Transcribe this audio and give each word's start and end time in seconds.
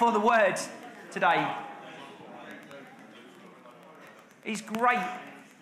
for 0.00 0.12
the 0.12 0.18
word 0.18 0.54
today. 1.10 1.46
It's 4.46 4.62
great 4.62 5.06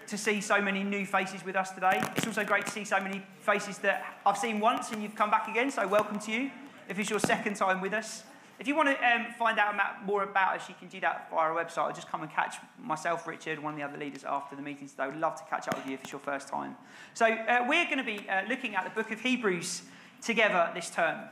to 0.06 0.16
see 0.16 0.40
so 0.40 0.62
many 0.62 0.84
new 0.84 1.04
faces 1.06 1.44
with 1.44 1.56
us 1.56 1.72
today. 1.72 2.00
It's 2.14 2.24
also 2.24 2.44
great 2.44 2.64
to 2.66 2.70
see 2.70 2.84
so 2.84 3.00
many 3.00 3.20
faces 3.40 3.78
that 3.78 4.04
I've 4.24 4.38
seen 4.38 4.60
once 4.60 4.92
and 4.92 5.02
you've 5.02 5.16
come 5.16 5.28
back 5.28 5.48
again, 5.48 5.72
so 5.72 5.88
welcome 5.88 6.20
to 6.20 6.30
you 6.30 6.52
if 6.88 7.00
it's 7.00 7.10
your 7.10 7.18
second 7.18 7.56
time 7.56 7.80
with 7.80 7.92
us. 7.92 8.22
If 8.60 8.68
you 8.68 8.76
want 8.76 8.90
to 8.90 9.12
um, 9.12 9.26
find 9.36 9.58
out 9.58 9.74
more 10.06 10.22
about 10.22 10.60
us, 10.60 10.68
you 10.68 10.76
can 10.78 10.86
do 10.86 11.00
that 11.00 11.28
via 11.32 11.50
our 11.50 11.64
website 11.64 11.90
or 11.90 11.92
just 11.92 12.08
come 12.08 12.22
and 12.22 12.30
catch 12.30 12.58
myself, 12.80 13.26
Richard, 13.26 13.58
one 13.58 13.72
of 13.72 13.80
the 13.80 13.84
other 13.84 13.98
leaders 13.98 14.22
after 14.22 14.54
the 14.54 14.62
meeting 14.62 14.88
today. 14.88 15.08
We'd 15.08 15.18
love 15.18 15.34
to 15.34 15.50
catch 15.50 15.66
up 15.66 15.76
with 15.78 15.86
you 15.88 15.94
if 15.94 16.02
it's 16.02 16.12
your 16.12 16.20
first 16.20 16.46
time. 16.46 16.76
So, 17.12 17.26
uh, 17.26 17.66
we're 17.68 17.86
going 17.86 17.98
to 17.98 18.04
be 18.04 18.24
uh, 18.28 18.42
looking 18.48 18.76
at 18.76 18.84
the 18.84 18.90
book 18.90 19.10
of 19.10 19.20
Hebrews 19.20 19.82
together 20.22 20.70
this 20.76 20.90
term. 20.90 21.24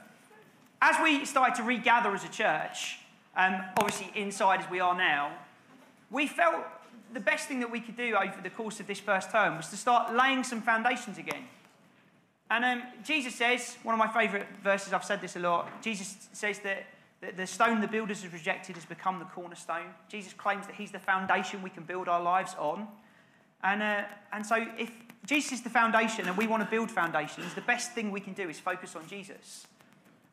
As 0.80 0.96
we 1.02 1.24
started 1.24 1.56
to 1.56 1.62
regather 1.62 2.14
as 2.14 2.24
a 2.24 2.28
church, 2.28 2.98
um, 3.36 3.62
obviously 3.78 4.10
inside 4.14 4.60
as 4.60 4.70
we 4.70 4.80
are 4.80 4.96
now, 4.96 5.32
we 6.10 6.26
felt 6.26 6.64
the 7.12 7.20
best 7.20 7.48
thing 7.48 7.60
that 7.60 7.70
we 7.70 7.80
could 7.80 7.96
do 7.96 8.14
over 8.14 8.40
the 8.42 8.50
course 8.50 8.80
of 8.80 8.86
this 8.86 9.00
first 9.00 9.30
term 9.30 9.56
was 9.56 9.68
to 9.68 9.76
start 9.76 10.14
laying 10.14 10.44
some 10.44 10.60
foundations 10.60 11.18
again. 11.18 11.44
And 12.50 12.64
um, 12.64 12.82
Jesus 13.04 13.34
says, 13.34 13.76
one 13.82 13.94
of 13.94 13.98
my 13.98 14.08
favourite 14.08 14.46
verses, 14.62 14.92
I've 14.92 15.04
said 15.04 15.20
this 15.20 15.36
a 15.36 15.40
lot, 15.40 15.82
Jesus 15.82 16.28
says 16.32 16.60
that 16.60 16.84
the 17.36 17.46
stone 17.46 17.80
the 17.80 17.88
builders 17.88 18.22
have 18.22 18.32
rejected 18.32 18.76
has 18.76 18.84
become 18.84 19.18
the 19.18 19.24
cornerstone. 19.24 19.86
Jesus 20.08 20.32
claims 20.32 20.66
that 20.66 20.76
he's 20.76 20.92
the 20.92 20.98
foundation 20.98 21.62
we 21.62 21.70
can 21.70 21.82
build 21.82 22.08
our 22.08 22.22
lives 22.22 22.54
on. 22.58 22.86
And, 23.64 23.82
uh, 23.82 24.02
and 24.32 24.44
so, 24.44 24.64
if 24.78 24.92
Jesus 25.24 25.52
is 25.52 25.62
the 25.62 25.70
foundation 25.70 26.28
and 26.28 26.36
we 26.36 26.46
want 26.46 26.62
to 26.62 26.68
build 26.68 26.90
foundations, 26.90 27.54
the 27.54 27.62
best 27.62 27.92
thing 27.92 28.12
we 28.12 28.20
can 28.20 28.34
do 28.34 28.48
is 28.48 28.60
focus 28.60 28.94
on 28.94 29.08
Jesus. 29.08 29.66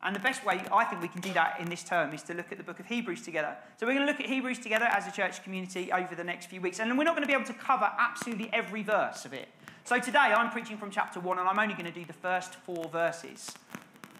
And 0.03 0.13
the 0.13 0.19
best 0.19 0.45
way 0.45 0.61
I 0.71 0.83
think 0.83 1.01
we 1.01 1.07
can 1.07 1.21
do 1.21 1.31
that 1.33 1.59
in 1.59 1.69
this 1.69 1.83
term 1.83 2.13
is 2.13 2.21
to 2.23 2.33
look 2.33 2.51
at 2.51 2.57
the 2.57 2.63
book 2.63 2.79
of 2.79 2.85
Hebrews 2.85 3.21
together. 3.21 3.55
So 3.79 3.87
we're 3.87 3.93
going 3.93 4.05
to 4.05 4.11
look 4.11 4.19
at 4.19 4.27
Hebrews 4.27 4.59
together 4.59 4.85
as 4.85 5.07
a 5.07 5.11
church 5.11 5.43
community 5.43 5.91
over 5.93 6.13
the 6.13 6.23
next 6.25 6.47
few 6.47 6.59
weeks. 6.59 6.79
And 6.79 6.97
we're 6.97 7.05
not 7.05 7.15
going 7.15 7.23
to 7.23 7.27
be 7.27 7.33
able 7.33 7.45
to 7.45 7.53
cover 7.53 7.89
absolutely 7.97 8.49
every 8.51 8.83
verse 8.83 9.23
of 9.23 9.33
it. 9.33 9.47
So 9.85 9.99
today 9.99 10.19
I'm 10.19 10.49
preaching 10.51 10.77
from 10.77 10.91
chapter 10.91 11.19
1 11.19 11.39
and 11.39 11.47
I'm 11.47 11.57
only 11.57 11.73
going 11.73 11.85
to 11.85 11.91
do 11.91 12.05
the 12.05 12.13
first 12.13 12.55
four 12.55 12.89
verses. 12.89 13.51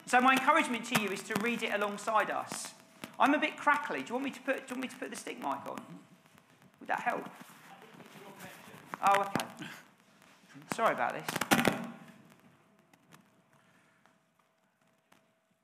So 0.06 0.22
my 0.22 0.34
encouragement 0.34 0.86
to 0.86 1.02
you 1.02 1.10
is 1.10 1.22
to 1.24 1.40
read 1.42 1.64
it 1.64 1.74
alongside 1.74 2.30
us. 2.30 2.74
I'm 3.20 3.34
a 3.34 3.40
bit 3.40 3.58
crackly. 3.58 4.00
Do 4.00 4.08
you 4.08 4.14
want 4.16 4.26
me 4.26 4.32
to 4.32 4.42
put, 4.42 4.56
do 4.56 4.62
you 4.62 4.76
want 4.76 4.82
me 4.82 4.88
to 4.88 4.96
put 4.96 5.10
the 5.10 5.16
stick 5.16 5.38
mic 5.38 5.66
on? 5.70 5.82
Would 6.80 6.90
that 6.90 7.00
help? 7.00 7.30
Oh, 9.02 9.22
okay. 9.22 9.68
Sorry 10.76 10.94
about 10.94 11.14
this. 11.14 11.26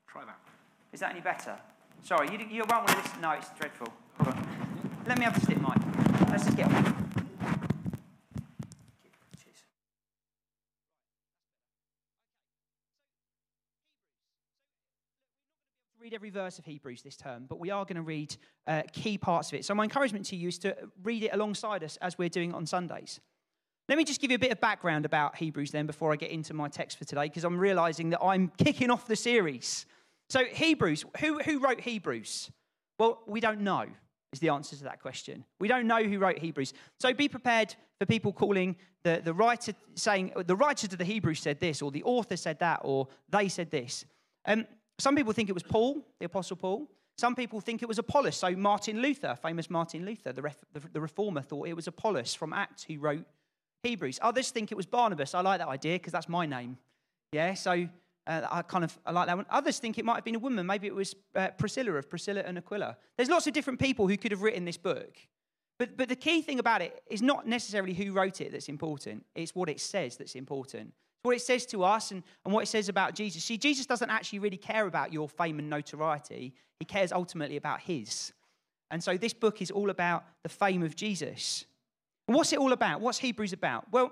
Try 0.08 0.26
that. 0.26 0.40
Is 0.92 1.00
that 1.02 1.12
any 1.12 1.22
better? 1.22 1.58
Sorry, 2.02 2.32
you, 2.32 2.40
you 2.50 2.64
won't 2.70 2.72
want 2.72 2.88
to 2.90 2.98
listen. 2.98 3.22
No, 3.22 3.32
it's 3.32 3.50
dreadful. 3.58 3.88
Let 5.08 5.18
me 5.18 5.26
have 5.26 5.34
the 5.34 5.42
stick 5.42 5.62
mic. 5.62 6.30
Let's 6.30 6.46
just 6.46 6.58
get 6.58 6.72
on. 6.72 7.10
read 16.10 16.16
every 16.16 16.32
verse 16.32 16.58
of 16.58 16.66
Hebrews 16.66 17.04
this 17.04 17.16
term, 17.16 17.46
but 17.48 17.60
we 17.60 17.70
are 17.70 17.84
going 17.84 17.98
to 17.98 18.02
read 18.02 18.36
uh, 18.66 18.82
key 18.92 19.20
parts 19.20 19.50
of 19.50 19.60
it. 19.60 19.66
So, 19.66 19.76
my 19.76 19.84
encouragement 19.84 20.26
to 20.28 20.36
you 20.36 20.48
is 20.48 20.58
to 20.60 20.76
read 21.04 21.22
it 21.22 21.30
alongside 21.34 21.84
us 21.84 21.98
as 22.02 22.18
we're 22.18 22.30
doing 22.30 22.52
on 22.52 22.66
Sundays. 22.66 23.20
Let 23.88 23.96
me 23.96 24.04
just 24.04 24.20
give 24.20 24.32
you 24.32 24.36
a 24.36 24.40
bit 24.40 24.52
of 24.52 24.60
background 24.60 25.06
about 25.06 25.36
Hebrews 25.36 25.70
then 25.70 25.86
before 25.86 26.12
I 26.12 26.16
get 26.16 26.32
into 26.32 26.56
my 26.56 26.68
text 26.68 26.98
for 26.98 27.06
today, 27.06 27.26
because 27.26 27.44
I'm 27.44 27.60
realizing 27.60 28.10
that 28.10 28.24
I'm 28.24 28.52
kicking 28.58 28.90
off 28.90 29.06
the 29.06 29.16
series. 29.16 29.86
So, 30.30 30.46
Hebrews, 30.46 31.06
who, 31.20 31.40
who 31.40 31.60
wrote 31.60 31.82
Hebrews? 31.82 32.52
Well, 33.00 33.22
we 33.26 33.40
don't 33.40 33.62
know, 33.62 33.86
is 34.32 34.40
the 34.40 34.50
answer 34.50 34.76
to 34.76 34.84
that 34.84 35.02
question. 35.02 35.44
We 35.60 35.68
don't 35.68 35.88
know 35.88 36.04
who 36.04 36.20
wrote 36.20 36.38
Hebrews. 36.38 36.74
So, 37.00 37.14
be 37.14 37.28
prepared 37.28 37.76
for 38.00 38.06
people 38.06 38.32
calling 38.32 38.76
the, 39.04 39.22
the 39.24 39.34
writer, 39.34 39.74
saying, 39.96 40.34
the 40.46 40.56
writer 40.56 40.88
to 40.88 40.96
the 40.96 41.06
Hebrews 41.06 41.40
said 41.40 41.60
this, 41.60 41.82
or 41.82 41.92
the 41.92 42.04
author 42.04 42.38
said 42.38 42.60
that, 42.60 42.82
or 42.84 43.08
they 43.30 43.48
said 43.48 43.72
this. 43.72 44.06
Um, 44.46 44.66
some 45.00 45.16
people 45.16 45.34
think 45.34 45.50
it 45.50 45.54
was 45.54 45.64
Paul, 45.64 46.06
the 46.20 46.26
Apostle 46.26 46.58
Paul. 46.58 46.88
Some 47.18 47.36
people 47.36 47.60
think 47.60 47.82
it 47.82 47.88
was 47.88 48.00
Apollos. 48.00 48.38
So 48.38 48.56
Martin 48.56 49.02
Luther, 49.02 49.36
famous 49.42 49.70
Martin 49.70 50.06
Luther, 50.06 50.32
the, 50.32 50.42
ref, 50.42 50.58
the, 50.74 50.82
the 50.94 51.02
reformer, 51.02 51.42
thought 51.42 51.68
it 51.68 51.76
was 51.76 51.88
Apollos 51.88 52.34
from 52.34 52.54
Acts 52.54 52.84
who 52.84 52.98
wrote 52.98 53.26
Hebrews. 53.84 54.20
Others 54.22 54.52
think 54.52 54.72
it 54.72 54.76
was 54.76 54.86
Barnabas. 54.86 55.34
I 55.34 55.42
like 55.42 55.60
that 55.60 55.68
idea 55.68 55.96
because 55.96 56.14
that's 56.14 56.30
my 56.30 56.46
name. 56.46 56.78
Yeah, 57.32 57.54
so 57.54 57.88
uh, 58.30 58.48
I 58.50 58.62
kind 58.62 58.84
of 58.84 58.98
I 59.06 59.12
like 59.12 59.28
that 59.28 59.36
one. 59.36 59.48
Others 59.50 59.80
think 59.80 59.98
it 59.98 60.06
might 60.06 60.16
have 60.16 60.24
been 60.24 60.36
a 60.36 60.40
woman. 60.40 60.66
Maybe 60.66 60.88
it 60.88 60.94
was 60.94 61.16
uh, 61.36 61.50
Priscilla 61.58 61.94
of 61.94 62.10
Priscilla 62.10 62.42
and 62.46 62.58
Aquila. 62.58 62.96
There's 63.18 63.30
lots 63.30 63.48
of 63.48 63.54
different 63.54 63.80
people 63.80 64.08
who 64.08 64.18
could 64.18 64.32
have 64.32 64.44
written 64.44 64.66
this 64.66 64.78
book. 64.78 65.18
But, 65.80 65.98
but 65.98 66.10
the 66.10 66.16
key 66.16 66.42
thing 66.42 66.60
about 66.60 66.82
it 66.82 67.02
is 67.10 67.22
not 67.22 67.48
necessarily 67.48 67.94
who 67.94 68.12
wrote 68.12 68.42
it 68.42 68.52
that's 68.52 68.70
important, 68.70 69.26
it's 69.34 69.56
what 69.56 69.70
it 69.70 69.80
says 69.80 70.18
that's 70.18 70.36
important 70.36 70.88
It's 70.88 71.24
what 71.24 71.36
it 71.36 71.42
says 71.42 71.66
to 71.68 71.84
us 71.84 72.12
and, 72.12 72.22
and 72.46 72.54
what 72.54 72.64
it 72.64 72.68
says 72.68 72.90
about 72.90 73.16
Jesus. 73.16 73.44
See, 73.44 73.58
Jesus 73.58 73.86
doesn't 73.86 74.10
actually 74.10 74.40
really 74.40 74.58
care 74.58 74.86
about 74.86 75.12
your 75.12 75.28
fame 75.28 75.58
and 75.58 75.70
notoriety, 75.70 76.54
he 76.80 76.86
cares 76.86 77.12
ultimately 77.12 77.58
about 77.58 77.80
his. 77.82 78.34
And 78.92 79.04
so 79.04 79.18
this 79.18 79.34
book 79.34 79.62
is 79.62 79.72
all 79.72 79.90
about 79.90 80.26
the 80.44 80.50
fame 80.50 80.84
of 80.84 80.96
Jesus. 80.96 81.66
And 82.28 82.36
what's 82.36 82.54
it 82.54 82.60
all 82.60 82.74
about? 82.74 83.02
What's 83.02 83.20
Hebrews 83.20 83.54
about? 83.54 83.86
Well, 83.92 84.12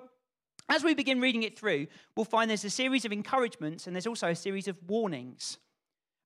as 0.69 0.83
we 0.83 0.93
begin 0.93 1.21
reading 1.21 1.43
it 1.43 1.57
through, 1.57 1.87
we'll 2.15 2.25
find 2.25 2.49
there's 2.49 2.65
a 2.65 2.69
series 2.69 3.05
of 3.05 3.11
encouragements 3.11 3.87
and 3.87 3.95
there's 3.95 4.07
also 4.07 4.27
a 4.27 4.35
series 4.35 4.67
of 4.67 4.77
warnings. 4.87 5.57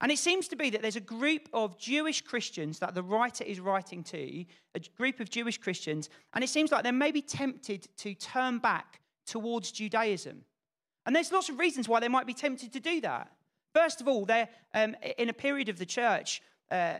And 0.01 0.11
it 0.11 0.17
seems 0.17 0.47
to 0.47 0.55
be 0.55 0.71
that 0.71 0.81
there's 0.81 0.95
a 0.95 1.01
group 1.01 1.47
of 1.53 1.77
Jewish 1.77 2.21
Christians 2.21 2.79
that 2.79 2.95
the 2.95 3.03
writer 3.03 3.43
is 3.43 3.59
writing 3.59 4.03
to, 4.05 4.45
a 4.73 4.79
group 4.97 5.19
of 5.19 5.29
Jewish 5.29 5.59
Christians, 5.59 6.09
and 6.33 6.43
it 6.43 6.47
seems 6.49 6.71
like 6.71 6.83
they 6.83 6.91
may 6.91 7.11
be 7.11 7.21
tempted 7.21 7.87
to 7.97 8.15
turn 8.15 8.57
back 8.57 8.99
towards 9.27 9.71
Judaism. 9.71 10.43
And 11.05 11.15
there's 11.15 11.31
lots 11.31 11.49
of 11.49 11.59
reasons 11.59 11.87
why 11.87 11.99
they 11.99 12.07
might 12.07 12.25
be 12.25 12.33
tempted 12.33 12.73
to 12.73 12.79
do 12.79 12.99
that. 13.01 13.31
First 13.75 14.01
of 14.01 14.07
all, 14.07 14.25
they're 14.25 14.49
um, 14.73 14.95
in 15.19 15.29
a 15.29 15.33
period 15.33 15.69
of 15.69 15.77
the 15.77 15.85
church, 15.85 16.41
uh, 16.71 16.97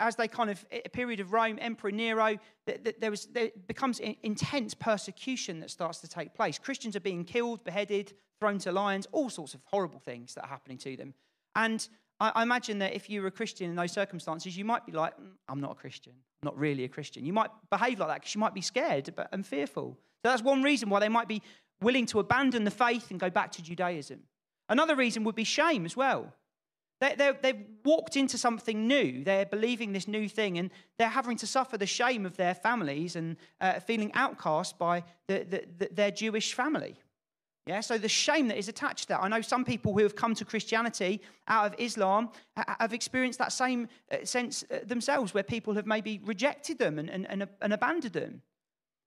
as 0.00 0.16
they 0.16 0.28
kind 0.28 0.50
of, 0.50 0.64
a 0.70 0.88
period 0.88 1.20
of 1.20 1.32
Rome, 1.32 1.58
Emperor 1.60 1.90
Nero, 1.90 2.36
there, 2.66 3.10
was, 3.10 3.26
there 3.26 3.50
becomes 3.66 4.00
intense 4.00 4.74
persecution 4.74 5.60
that 5.60 5.70
starts 5.70 5.98
to 6.00 6.08
take 6.08 6.34
place. 6.34 6.58
Christians 6.58 6.94
are 6.96 7.00
being 7.00 7.24
killed, 7.24 7.64
beheaded, 7.64 8.12
thrown 8.38 8.58
to 8.58 8.72
lions, 8.72 9.06
all 9.12 9.30
sorts 9.30 9.54
of 9.54 9.60
horrible 9.64 9.98
things 9.98 10.34
that 10.34 10.44
are 10.44 10.48
happening 10.48 10.78
to 10.78 10.96
them. 10.96 11.14
And 11.56 11.86
I, 12.20 12.42
imagine 12.42 12.78
that 12.78 12.94
if 12.94 13.10
you 13.10 13.22
were 13.22 13.28
a 13.28 13.32
Christian 13.32 13.70
in 13.70 13.76
those 13.76 13.92
circumstances, 13.92 14.56
you 14.56 14.64
might 14.64 14.86
be 14.86 14.92
like, 14.92 15.18
mm, 15.18 15.30
I'm 15.48 15.60
not 15.60 15.72
a 15.72 15.74
Christian, 15.74 16.12
I'm 16.42 16.46
not 16.46 16.58
really 16.58 16.84
a 16.84 16.88
Christian. 16.88 17.24
You 17.24 17.32
might 17.32 17.50
behave 17.70 17.98
like 17.98 18.08
that 18.08 18.20
because 18.20 18.34
you 18.34 18.40
might 18.40 18.54
be 18.54 18.60
scared 18.60 19.12
and 19.32 19.46
fearful. 19.46 19.98
So 20.22 20.30
that's 20.30 20.42
one 20.42 20.62
reason 20.62 20.88
why 20.90 21.00
they 21.00 21.08
might 21.08 21.28
be 21.28 21.42
willing 21.80 22.06
to 22.06 22.18
abandon 22.18 22.64
the 22.64 22.70
faith 22.70 23.10
and 23.10 23.20
go 23.20 23.30
back 23.30 23.52
to 23.52 23.62
Judaism. 23.62 24.20
Another 24.68 24.96
reason 24.96 25.24
would 25.24 25.36
be 25.36 25.44
shame 25.44 25.84
as 25.84 25.96
well. 25.96 26.32
They, 27.00 27.14
have 27.16 27.56
walked 27.84 28.16
into 28.16 28.36
something 28.36 28.88
new. 28.88 29.22
They're 29.22 29.46
believing 29.46 29.92
this 29.92 30.08
new 30.08 30.28
thing, 30.28 30.58
and 30.58 30.70
they're 30.98 31.08
having 31.08 31.36
to 31.36 31.46
suffer 31.46 31.78
the 31.78 31.86
shame 31.86 32.26
of 32.26 32.36
their 32.36 32.54
families 32.54 33.14
and 33.14 33.36
uh, 33.60 33.78
feeling 33.80 34.10
outcast 34.14 34.78
by 34.78 35.04
the, 35.28 35.44
the, 35.48 35.64
the, 35.78 35.88
their 35.92 36.10
Jewish 36.10 36.54
family. 36.54 36.96
Yeah, 37.68 37.80
so 37.80 37.98
the 37.98 38.08
shame 38.08 38.48
that 38.48 38.56
is 38.56 38.68
attached 38.68 39.02
to 39.02 39.08
that. 39.08 39.22
I 39.22 39.28
know 39.28 39.42
some 39.42 39.64
people 39.64 39.92
who 39.92 40.02
have 40.02 40.16
come 40.16 40.34
to 40.36 40.44
Christianity 40.44 41.20
out 41.46 41.66
of 41.66 41.74
Islam 41.78 42.30
have 42.56 42.94
experienced 42.94 43.38
that 43.40 43.52
same 43.52 43.88
uh, 44.10 44.24
sense 44.24 44.64
uh, 44.70 44.78
themselves, 44.84 45.34
where 45.34 45.42
people 45.42 45.74
have 45.74 45.86
maybe 45.86 46.20
rejected 46.24 46.78
them 46.78 46.98
and, 46.98 47.10
and, 47.10 47.26
and, 47.28 47.46
and 47.60 47.72
abandoned 47.72 48.14
them. 48.14 48.42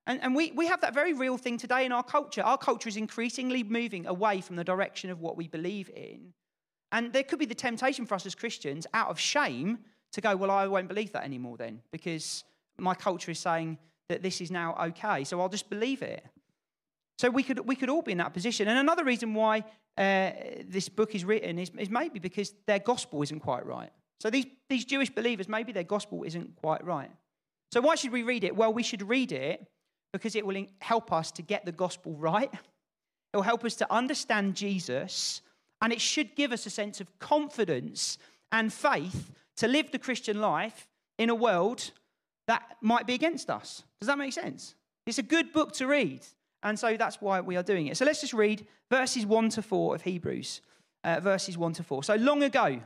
And, 0.07 0.22
and 0.22 0.35
we, 0.35 0.51
we 0.51 0.68
have 0.68 0.81
that 0.81 0.94
very 0.94 1.13
real 1.13 1.38
thing 1.38 1.57
today 1.57 1.85
in 1.85 1.91
our 1.91 2.03
culture. 2.03 2.41
Our 2.41 2.57
culture 2.57 2.88
is 2.88 2.97
increasingly 2.97 3.63
moving 3.63 4.06
away 4.06 4.41
from 4.41 4.56
the 4.56 4.63
direction 4.63 5.09
of 5.09 5.19
what 5.19 5.38
we 5.38 5.47
believe 5.47 5.90
in. 5.90 6.34
And 6.91 7.13
there 7.13 7.24
could 7.24 7.40
be 7.40 7.46
the 7.46 7.56
temptation 7.56 8.06
for 8.06 8.16
us 8.16 8.25
as 8.25 8.35
Christians, 8.35 8.85
out 8.94 9.09
of 9.09 9.19
shame, 9.19 9.79
to 10.13 10.22
go, 10.22 10.35
Well, 10.35 10.52
I 10.52 10.68
won't 10.68 10.88
believe 10.88 11.12
that 11.13 11.24
anymore 11.24 11.57
then, 11.57 11.81
because 11.92 12.44
my 12.77 12.95
culture 12.95 13.31
is 13.31 13.39
saying 13.39 13.77
that 14.10 14.21
this 14.21 14.42
is 14.42 14.51
now 14.51 14.75
okay, 14.88 15.24
so 15.24 15.39
I'll 15.39 15.50
just 15.50 15.69
believe 15.69 16.01
it. 16.01 16.25
So 17.19 17.30
we 17.30 17.44
could, 17.44 17.60
we 17.68 17.75
could 17.75 17.89
all 17.89 18.01
be 18.01 18.12
in 18.12 18.18
that 18.18 18.33
position. 18.33 18.68
And 18.68 18.80
another 18.80 19.04
reason 19.04 19.33
why 19.33 19.63
uh, 19.98 20.31
this 20.65 20.89
book 20.89 21.13
is 21.13 21.24
written 21.24 21.60
is, 21.60 21.71
is 21.77 21.89
maybe 21.89 22.19
because 22.19 22.54
their 22.65 22.80
gospel 22.80 23.21
isn't 23.21 23.42
quite 23.42 23.65
right. 23.65 23.92
So 24.19 24.30
these, 24.30 24.48
these 24.69 24.86
Jewish 24.86 25.10
believers, 25.10 25.48
maybe 25.48 25.71
their 25.71 25.83
gospel 25.83 26.24
isn't 26.24 26.56
quite 26.56 26.83
right. 26.83 27.12
So 27.71 27.80
why 27.80 27.95
should 27.95 28.12
we 28.12 28.24
read 28.24 28.44
it? 28.44 28.56
Well, 28.56 28.74
we 28.74 28.83
should 28.83 29.07
read 29.07 29.31
it 29.31 29.65
because 30.12 30.36
it 30.36 30.45
will 30.45 30.65
help 30.80 31.13
us 31.13 31.31
to 31.33 31.42
get 31.42 31.65
the 31.65 31.71
gospel 31.71 32.15
right. 32.18 32.51
It 32.51 33.38
will 33.38 33.44
help 33.44 33.63
us 33.63 33.75
to 33.75 33.94
understand 33.94 34.56
Jesus, 34.56 35.42
and 35.81 35.92
it 35.92 36.01
should 36.01 36.36
give 36.36 36.51
us 36.51 36.66
a 36.66 36.69
sense 36.69 37.01
of 37.01 37.19
confidence 37.19 38.18
and 38.51 38.72
faith 38.72 39.31
to 39.57 39.68
live 39.68 39.92
the 39.92 40.00
Christian 40.00 40.39
life 40.39 40.88
in 41.18 41.30
a 41.30 41.36
world 41.36 41.92
that 42.48 42.78
might 42.81 43.07
be 43.07 43.13
against 43.13 43.50
us. 43.50 43.83
Does 44.00 44.07
that 44.07 44.18
make 44.18 44.33
sense? 44.33 44.75
It's 45.06 45.18
a 45.18 45.24
good 45.24 45.54
book 45.54 45.74
to 45.74 45.88
read, 45.88 46.22
and 46.63 46.78
so 46.78 46.98
that's 46.98 47.22
why 47.22 47.42
we 47.42 47.57
are 47.57 47.63
doing 47.63 47.88
it. 47.88 47.98
So 47.98 48.06
let's 48.06 48.22
just 48.22 48.33
read 48.33 48.66
verses 48.89 49.25
1 49.25 49.50
to 49.50 49.62
4 49.62 49.95
of 49.95 50.01
Hebrews, 50.04 50.62
uh, 51.04 51.19
verses 51.19 51.57
1 51.57 51.74
to 51.74 51.84
4. 51.84 52.04
So 52.04 52.16
long 52.16 52.44
ago, 52.44 52.81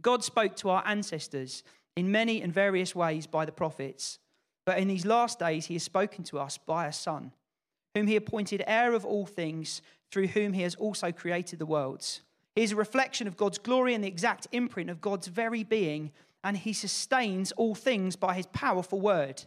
God 0.00 0.24
spoke 0.24 0.56
to 0.56 0.70
our 0.70 0.82
ancestors 0.86 1.62
in 1.96 2.10
many 2.10 2.42
and 2.42 2.52
various 2.52 2.94
ways 2.94 3.26
by 3.26 3.44
the 3.44 3.52
prophets. 3.52 4.18
But 4.64 4.78
in 4.78 4.88
these 4.88 5.04
last 5.04 5.38
days, 5.38 5.66
he 5.66 5.74
has 5.74 5.82
spoken 5.82 6.24
to 6.24 6.38
us 6.38 6.58
by 6.58 6.86
a 6.86 6.92
Son, 6.92 7.32
whom 7.94 8.06
he 8.06 8.16
appointed 8.16 8.62
heir 8.66 8.94
of 8.94 9.04
all 9.04 9.26
things, 9.26 9.82
through 10.12 10.28
whom 10.28 10.52
he 10.52 10.62
has 10.62 10.74
also 10.76 11.10
created 11.10 11.58
the 11.58 11.66
worlds. 11.66 12.20
He 12.54 12.62
is 12.62 12.72
a 12.72 12.76
reflection 12.76 13.26
of 13.26 13.36
God's 13.36 13.58
glory 13.58 13.94
and 13.94 14.04
the 14.04 14.08
exact 14.08 14.46
imprint 14.52 14.90
of 14.90 15.00
God's 15.00 15.26
very 15.26 15.64
being, 15.64 16.12
and 16.44 16.56
he 16.56 16.74
sustains 16.74 17.50
all 17.52 17.74
things 17.74 18.14
by 18.14 18.34
his 18.34 18.46
powerful 18.46 19.00
word. 19.00 19.42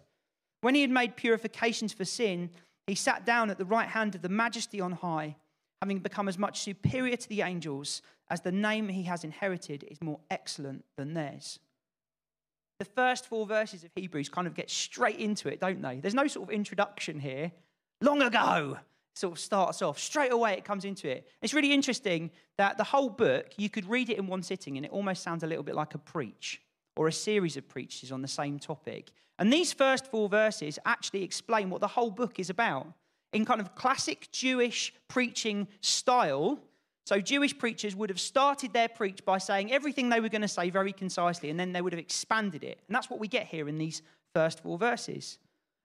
When 0.61 0.73
he 0.73 0.81
had 0.81 0.89
made 0.89 1.15
purifications 1.15 1.93
for 1.93 2.03
sin, 2.03 2.49
he 2.87 2.95
sat 2.95 3.25
down 3.25 3.51
at 3.51 3.59
the 3.59 3.65
right 3.65 3.89
hand 3.89 4.15
of 4.15 4.23
the 4.23 4.29
majesty 4.29 4.81
on 4.81 4.93
high, 4.93 5.35
having 5.81 5.99
become 5.99 6.27
as 6.27 6.39
much 6.39 6.61
superior 6.61 7.15
to 7.15 7.29
the 7.29 7.43
angels 7.43 8.01
as 8.29 8.41
the 8.41 8.51
name 8.51 8.89
he 8.89 9.03
has 9.03 9.23
inherited 9.23 9.83
is 9.87 10.01
more 10.01 10.19
excellent 10.31 10.83
than 10.97 11.13
theirs. 11.13 11.59
The 12.79 12.85
first 12.85 13.27
four 13.27 13.45
verses 13.45 13.83
of 13.83 13.91
Hebrews 13.95 14.29
kind 14.29 14.47
of 14.47 14.55
get 14.55 14.69
straight 14.71 15.19
into 15.19 15.47
it, 15.47 15.59
don't 15.61 15.81
they? 15.81 15.99
There's 15.99 16.15
no 16.15 16.27
sort 16.27 16.49
of 16.49 16.53
introduction 16.53 17.19
here. 17.19 17.51
Long 18.01 18.21
ago, 18.21 18.79
sort 19.17 19.33
of 19.33 19.39
starts 19.39 19.81
off. 19.81 19.97
Straight 19.97 20.31
away, 20.31 20.53
it 20.53 20.65
comes 20.65 20.85
into 20.85 21.09
it. 21.09 21.27
It's 21.41 21.53
really 21.53 21.73
interesting 21.73 22.31
that 22.57 22.77
the 22.77 22.83
whole 22.83 23.09
book, 23.09 23.47
you 23.57 23.69
could 23.69 23.89
read 23.89 24.09
it 24.09 24.17
in 24.17 24.27
one 24.27 24.43
sitting, 24.43 24.77
and 24.77 24.85
it 24.85 24.91
almost 24.91 25.23
sounds 25.23 25.43
a 25.43 25.47
little 25.47 25.63
bit 25.63 25.75
like 25.75 25.95
a 25.95 25.97
preach 25.97 26.61
or 26.95 27.07
a 27.07 27.11
series 27.11 27.57
of 27.57 27.67
preaches 27.67 28.11
on 28.11 28.21
the 28.21 28.27
same 28.27 28.59
topic. 28.59 29.11
And 29.39 29.51
these 29.51 29.73
first 29.73 30.07
four 30.07 30.29
verses 30.29 30.79
actually 30.85 31.23
explain 31.23 31.69
what 31.69 31.81
the 31.81 31.87
whole 31.87 32.11
book 32.11 32.39
is 32.39 32.49
about. 32.49 32.87
In 33.33 33.43
kind 33.43 33.59
of 33.59 33.75
classic 33.75 34.29
Jewish 34.31 34.93
preaching 35.09 35.67
style, 35.81 36.59
so, 37.05 37.21
Jewish 37.21 37.55
preachers 37.55 37.95
would 37.95 38.09
have 38.09 38.19
started 38.19 38.73
their 38.73 38.89
preach 38.89 39.23
by 39.23 39.37
saying 39.37 39.71
everything 39.71 40.09
they 40.09 40.19
were 40.19 40.29
going 40.29 40.41
to 40.41 40.47
say 40.47 40.71
very 40.71 40.91
concisely, 40.91 41.51
and 41.51 41.59
then 41.59 41.71
they 41.71 41.81
would 41.81 41.93
have 41.93 41.99
expanded 41.99 42.63
it. 42.63 42.79
And 42.87 42.95
that's 42.95 43.11
what 43.11 43.19
we 43.19 43.27
get 43.27 43.45
here 43.45 43.69
in 43.69 43.77
these 43.77 44.01
first 44.33 44.63
four 44.63 44.79
verses. 44.79 45.37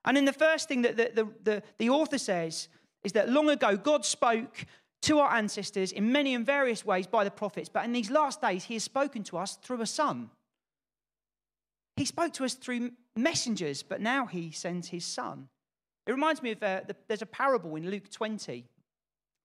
And 0.06 0.16
in 0.16 0.24
the 0.24 0.32
first 0.32 0.66
thing 0.66 0.80
that 0.82 0.96
the, 0.96 1.10
the, 1.14 1.28
the, 1.42 1.62
the 1.76 1.90
author 1.90 2.16
says 2.16 2.68
is 3.04 3.12
that 3.12 3.28
long 3.28 3.48
ago, 3.48 3.76
God 3.76 4.04
spoke 4.04 4.66
to 5.02 5.18
our 5.18 5.34
ancestors 5.34 5.92
in 5.92 6.12
many 6.12 6.34
and 6.34 6.44
various 6.44 6.84
ways 6.84 7.06
by 7.06 7.24
the 7.24 7.30
prophets, 7.30 7.68
but 7.68 7.84
in 7.84 7.92
these 7.92 8.10
last 8.10 8.42
days, 8.42 8.64
He 8.64 8.74
has 8.74 8.84
spoken 8.84 9.22
to 9.24 9.38
us 9.38 9.56
through 9.56 9.80
a 9.80 9.86
Son. 9.86 10.30
He 11.96 12.04
spoke 12.04 12.32
to 12.34 12.44
us 12.44 12.54
through 12.54 12.92
messengers, 13.16 13.82
but 13.82 14.00
now 14.00 14.26
He 14.26 14.50
sends 14.50 14.88
His 14.88 15.04
Son. 15.04 15.48
It 16.06 16.12
reminds 16.12 16.42
me 16.42 16.52
of 16.52 16.62
uh, 16.62 16.80
the, 16.86 16.96
there's 17.08 17.22
a 17.22 17.26
parable 17.26 17.76
in 17.76 17.90
Luke 17.90 18.10
20 18.10 18.64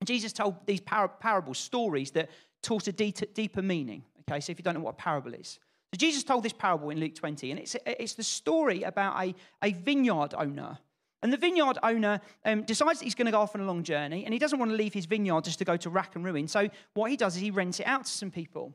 Jesus 0.05 0.33
told 0.33 0.55
these 0.65 0.81
par- 0.81 1.07
parables, 1.07 1.57
stories 1.57 2.11
that 2.11 2.29
taught 2.61 2.87
a 2.87 2.91
deeper 2.91 3.61
meaning. 3.61 4.03
Okay, 4.21 4.39
so 4.39 4.51
if 4.51 4.59
you 4.59 4.63
don't 4.63 4.75
know 4.75 4.79
what 4.79 4.91
a 4.91 4.97
parable 4.97 5.33
is. 5.33 5.59
So 5.93 5.97
Jesus 5.97 6.23
told 6.23 6.43
this 6.43 6.53
parable 6.53 6.89
in 6.89 6.99
Luke 6.99 7.15
20, 7.15 7.51
and 7.51 7.59
it's, 7.59 7.75
it's 7.85 8.13
the 8.13 8.23
story 8.23 8.83
about 8.83 9.21
a, 9.23 9.35
a 9.61 9.71
vineyard 9.71 10.33
owner. 10.35 10.77
And 11.21 11.33
the 11.33 11.37
vineyard 11.37 11.77
owner 11.81 12.21
um, 12.43 12.63
decides 12.63 12.99
that 12.99 13.05
he's 13.05 13.15
going 13.15 13.25
to 13.25 13.31
go 13.31 13.39
off 13.39 13.55
on 13.55 13.61
a 13.61 13.65
long 13.65 13.83
journey, 13.83 14.25
and 14.25 14.33
he 14.33 14.39
doesn't 14.39 14.59
want 14.59 14.71
to 14.71 14.77
leave 14.77 14.93
his 14.93 15.05
vineyard 15.05 15.43
just 15.43 15.59
to 15.59 15.65
go 15.65 15.77
to 15.77 15.89
rack 15.89 16.15
and 16.15 16.23
ruin. 16.23 16.47
So 16.47 16.69
what 16.93 17.09
he 17.09 17.17
does 17.17 17.35
is 17.35 17.41
he 17.41 17.51
rents 17.51 17.79
it 17.79 17.87
out 17.87 18.05
to 18.05 18.11
some 18.11 18.31
people. 18.31 18.73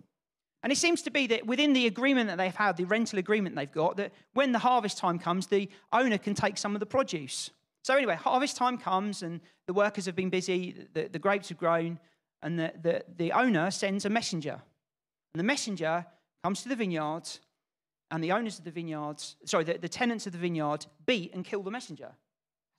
And 0.62 0.72
it 0.72 0.76
seems 0.76 1.02
to 1.02 1.10
be 1.10 1.26
that 1.28 1.46
within 1.46 1.72
the 1.72 1.86
agreement 1.86 2.28
that 2.28 2.36
they've 2.36 2.54
had, 2.54 2.76
the 2.76 2.84
rental 2.84 3.18
agreement 3.18 3.56
they've 3.56 3.70
got, 3.70 3.96
that 3.96 4.12
when 4.34 4.52
the 4.52 4.58
harvest 4.58 4.98
time 4.98 5.18
comes, 5.18 5.46
the 5.46 5.68
owner 5.92 6.18
can 6.18 6.34
take 6.34 6.58
some 6.58 6.74
of 6.74 6.80
the 6.80 6.86
produce. 6.86 7.50
So, 7.82 7.96
anyway, 7.96 8.16
harvest 8.16 8.56
time 8.56 8.76
comes 8.76 9.22
and 9.22 9.40
the 9.66 9.72
workers 9.72 10.04
have 10.06 10.16
been 10.16 10.28
busy, 10.28 10.86
the, 10.92 11.08
the 11.08 11.18
grapes 11.18 11.48
have 11.48 11.56
grown, 11.56 11.98
and 12.42 12.58
the, 12.58 12.72
the, 12.82 13.04
the 13.16 13.32
owner 13.32 13.70
sends 13.70 14.04
a 14.04 14.10
messenger. 14.10 14.60
And 15.32 15.38
the 15.38 15.44
messenger 15.44 16.04
comes 16.44 16.62
to 16.62 16.68
the 16.68 16.76
vineyard, 16.76 17.28
and 18.10 18.22
the 18.22 18.32
owners 18.32 18.58
of 18.58 18.64
the 18.64 18.70
vineyards, 18.70 19.36
sorry, 19.44 19.64
the, 19.64 19.78
the 19.78 19.88
tenants 19.88 20.26
of 20.26 20.32
the 20.32 20.38
vineyard 20.38 20.84
beat 21.06 21.32
and 21.32 21.44
kill 21.44 21.62
the 21.62 21.70
messenger. 21.70 22.10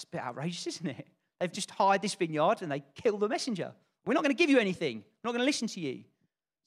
It's 0.01 0.05
a 0.05 0.17
bit 0.17 0.21
outrageous, 0.21 0.65
isn't 0.65 0.87
it? 0.87 1.07
They've 1.39 1.51
just 1.51 1.69
hired 1.69 2.01
this 2.01 2.15
vineyard 2.15 2.63
and 2.63 2.71
they 2.71 2.83
kill 2.95 3.17
the 3.17 3.29
messenger. 3.29 3.71
We're 4.03 4.15
not 4.15 4.23
going 4.23 4.35
to 4.35 4.37
give 4.37 4.49
you 4.49 4.57
anything. 4.57 4.97
We're 4.97 5.29
not 5.29 5.33
going 5.33 5.41
to 5.41 5.45
listen 5.45 5.67
to 5.67 5.79
you. 5.79 6.03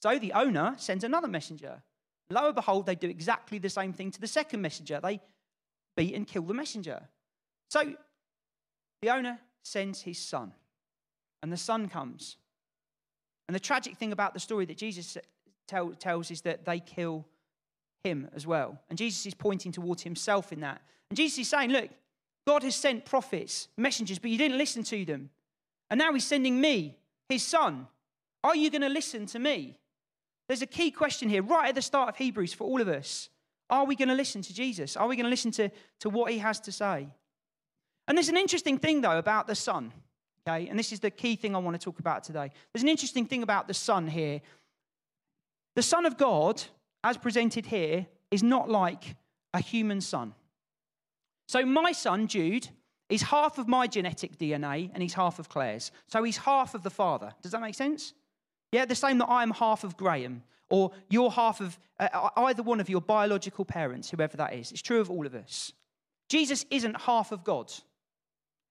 So 0.01 0.17
the 0.17 0.31
owner 0.31 0.75
sends 0.77 1.03
another 1.03 1.27
messenger. 1.27 1.81
Lo 2.29 2.45
and 2.45 2.55
behold, 2.55 2.85
they 2.85 2.95
do 2.95 3.09
exactly 3.09 3.59
the 3.59 3.69
same 3.69 3.91
thing 3.91 4.09
to 4.11 4.21
the 4.21 4.27
second 4.27 4.61
messenger. 4.61 5.01
They 5.03 5.19
beat 5.97 6.15
and 6.15 6.25
kill 6.25 6.43
the 6.43 6.53
messenger. 6.53 7.01
So 7.69 7.93
the 9.01 9.09
owner 9.09 9.37
sends 9.63 10.01
his 10.01 10.17
son, 10.17 10.53
and 11.43 11.51
the 11.51 11.57
son 11.57 11.89
comes. 11.89 12.37
And 13.47 13.55
the 13.55 13.59
tragic 13.59 13.97
thing 13.97 14.13
about 14.13 14.33
the 14.33 14.39
story 14.39 14.65
that 14.65 14.77
Jesus 14.77 15.17
tell, 15.67 15.91
tells 15.91 16.31
is 16.31 16.41
that 16.41 16.63
they 16.63 16.79
kill 16.79 17.25
him 18.03 18.29
as 18.33 18.47
well. 18.47 18.79
And 18.89 18.97
Jesus 18.97 19.25
is 19.25 19.33
pointing 19.33 19.71
towards 19.71 20.03
himself 20.03 20.53
in 20.53 20.61
that. 20.61 20.81
And 21.09 21.17
Jesus 21.17 21.39
is 21.39 21.47
saying, 21.49 21.71
Look, 21.71 21.89
God 22.45 22.63
has 22.63 22.75
sent 22.75 23.05
prophets, 23.05 23.67
messengers, 23.77 24.19
but 24.19 24.29
you 24.29 24.37
didn't 24.37 24.57
listen 24.57 24.83
to 24.83 25.05
them. 25.05 25.29
And 25.89 25.97
now 25.97 26.13
he's 26.13 26.25
sending 26.25 26.59
me, 26.59 26.97
his 27.27 27.43
son. 27.43 27.87
Are 28.43 28.55
you 28.55 28.69
going 28.69 28.81
to 28.81 28.89
listen 28.89 29.25
to 29.27 29.39
me? 29.39 29.77
There's 30.47 30.61
a 30.61 30.67
key 30.67 30.91
question 30.91 31.29
here, 31.29 31.41
right 31.41 31.69
at 31.69 31.75
the 31.75 31.81
start 31.81 32.09
of 32.09 32.17
Hebrews 32.17 32.53
for 32.53 32.65
all 32.65 32.81
of 32.81 32.87
us. 32.87 33.29
Are 33.69 33.85
we 33.85 33.95
going 33.95 34.09
to 34.09 34.15
listen 34.15 34.43
to 34.43 34.53
Jesus? 34.53 34.95
Are 34.95 35.07
we 35.07 35.15
going 35.15 35.23
to 35.23 35.29
listen 35.29 35.51
to, 35.51 35.69
to 36.01 36.09
what 36.09 36.31
he 36.31 36.37
has 36.37 36.59
to 36.61 36.71
say? 36.71 37.07
And 38.07 38.15
there's 38.15 38.29
an 38.29 38.37
interesting 38.37 38.77
thing, 38.77 39.01
though, 39.01 39.17
about 39.17 39.47
the 39.47 39.55
Son. 39.55 39.91
Okay, 40.47 40.67
and 40.67 40.77
this 40.77 40.91
is 40.91 40.99
the 40.99 41.09
key 41.09 41.35
thing 41.35 41.55
I 41.55 41.59
want 41.59 41.79
to 41.79 41.83
talk 41.83 41.97
about 41.97 42.23
today. 42.23 42.51
There's 42.71 42.83
an 42.83 42.89
interesting 42.89 43.25
thing 43.25 43.41
about 43.41 43.67
the 43.67 43.73
Son 43.73 44.05
here. 44.05 44.41
The 45.75 45.81
Son 45.81 46.05
of 46.05 46.17
God, 46.17 46.61
as 47.03 47.17
presented 47.17 47.65
here, 47.65 48.05
is 48.29 48.43
not 48.43 48.69
like 48.69 49.15
a 49.55 49.59
human 49.59 50.01
son. 50.01 50.35
So, 51.47 51.65
my 51.65 51.91
son, 51.91 52.27
Jude, 52.27 52.69
is 53.09 53.21
half 53.21 53.57
of 53.57 53.67
my 53.67 53.87
genetic 53.87 54.37
DNA 54.37 54.89
and 54.93 55.03
he's 55.03 55.13
half 55.13 55.39
of 55.39 55.49
Claire's. 55.49 55.91
So, 56.07 56.23
he's 56.23 56.37
half 56.37 56.75
of 56.75 56.83
the 56.83 56.89
father. 56.89 57.33
Does 57.41 57.51
that 57.51 57.61
make 57.61 57.75
sense? 57.75 58.13
Yeah, 58.71 58.85
the 58.85 58.95
same 58.95 59.17
that 59.19 59.29
I'm 59.29 59.51
half 59.51 59.83
of 59.83 59.95
Graham 59.95 60.43
or 60.69 60.91
you're 61.09 61.31
half 61.31 61.61
of 61.61 61.77
uh, 61.99 62.29
either 62.37 62.63
one 62.63 62.79
of 62.79 62.89
your 62.89 63.01
biological 63.01 63.65
parents, 63.65 64.09
whoever 64.09 64.37
that 64.37 64.53
is. 64.53 64.71
It's 64.71 64.81
true 64.81 64.99
of 64.99 65.09
all 65.09 65.25
of 65.25 65.35
us. 65.35 65.71
Jesus 66.29 66.65
isn't 66.71 66.99
half 67.01 67.31
of 67.31 67.43
God. 67.43 67.71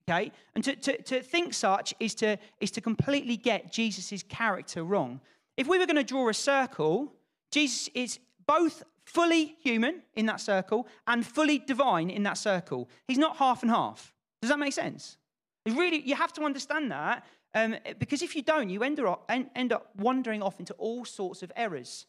Okay? 0.07 0.31
And 0.53 0.63
to, 0.63 0.75
to, 0.75 1.01
to 1.03 1.21
think 1.21 1.53
such 1.53 1.93
is 1.99 2.13
to, 2.15 2.37
is 2.59 2.71
to 2.71 2.81
completely 2.81 3.37
get 3.37 3.71
Jesus' 3.71 4.23
character 4.23 4.83
wrong. 4.83 5.21
If 5.57 5.67
we 5.67 5.79
were 5.79 5.85
going 5.85 5.95
to 5.95 6.03
draw 6.03 6.29
a 6.29 6.33
circle, 6.33 7.13
Jesus 7.51 7.89
is 7.95 8.19
both 8.45 8.83
fully 9.05 9.55
human 9.61 10.01
in 10.15 10.25
that 10.25 10.41
circle 10.41 10.87
and 11.07 11.25
fully 11.25 11.59
divine 11.59 12.09
in 12.09 12.23
that 12.23 12.37
circle. 12.37 12.89
He's 13.07 13.17
not 13.17 13.37
half 13.37 13.61
and 13.61 13.71
half. 13.71 14.13
Does 14.41 14.49
that 14.49 14.59
make 14.59 14.73
sense? 14.73 15.17
Really, 15.65 16.01
you 16.01 16.15
have 16.15 16.33
to 16.33 16.43
understand 16.43 16.91
that 16.91 17.25
um, 17.55 17.77
because 17.99 18.21
if 18.21 18.35
you 18.35 18.41
don't, 18.41 18.69
you 18.69 18.83
end 18.83 18.99
up, 18.99 19.29
end 19.29 19.71
up 19.71 19.89
wandering 19.95 20.43
off 20.43 20.59
into 20.59 20.73
all 20.73 21.05
sorts 21.05 21.41
of 21.41 21.51
errors. 21.55 22.05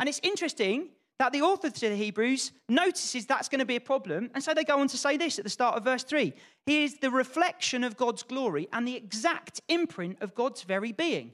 And 0.00 0.08
it's 0.08 0.20
interesting 0.24 0.88
that 1.20 1.32
the 1.32 1.42
author 1.42 1.70
to 1.70 1.88
the 1.88 1.96
Hebrews 1.96 2.52
notices 2.68 3.24
that's 3.24 3.48
going 3.48 3.60
to 3.60 3.64
be 3.64 3.76
a 3.76 3.80
problem. 3.80 4.30
And 4.34 4.42
so 4.42 4.54
they 4.54 4.64
go 4.64 4.80
on 4.80 4.88
to 4.88 4.96
say 4.96 5.16
this 5.16 5.38
at 5.38 5.44
the 5.44 5.50
start 5.50 5.76
of 5.76 5.84
verse 5.84 6.02
3 6.02 6.34
He 6.66 6.84
is 6.84 6.98
the 6.98 7.10
reflection 7.10 7.84
of 7.84 7.96
God's 7.96 8.24
glory 8.24 8.68
and 8.72 8.86
the 8.86 8.96
exact 8.96 9.60
imprint 9.68 10.18
of 10.20 10.34
God's 10.34 10.62
very 10.62 10.92
being. 10.92 11.32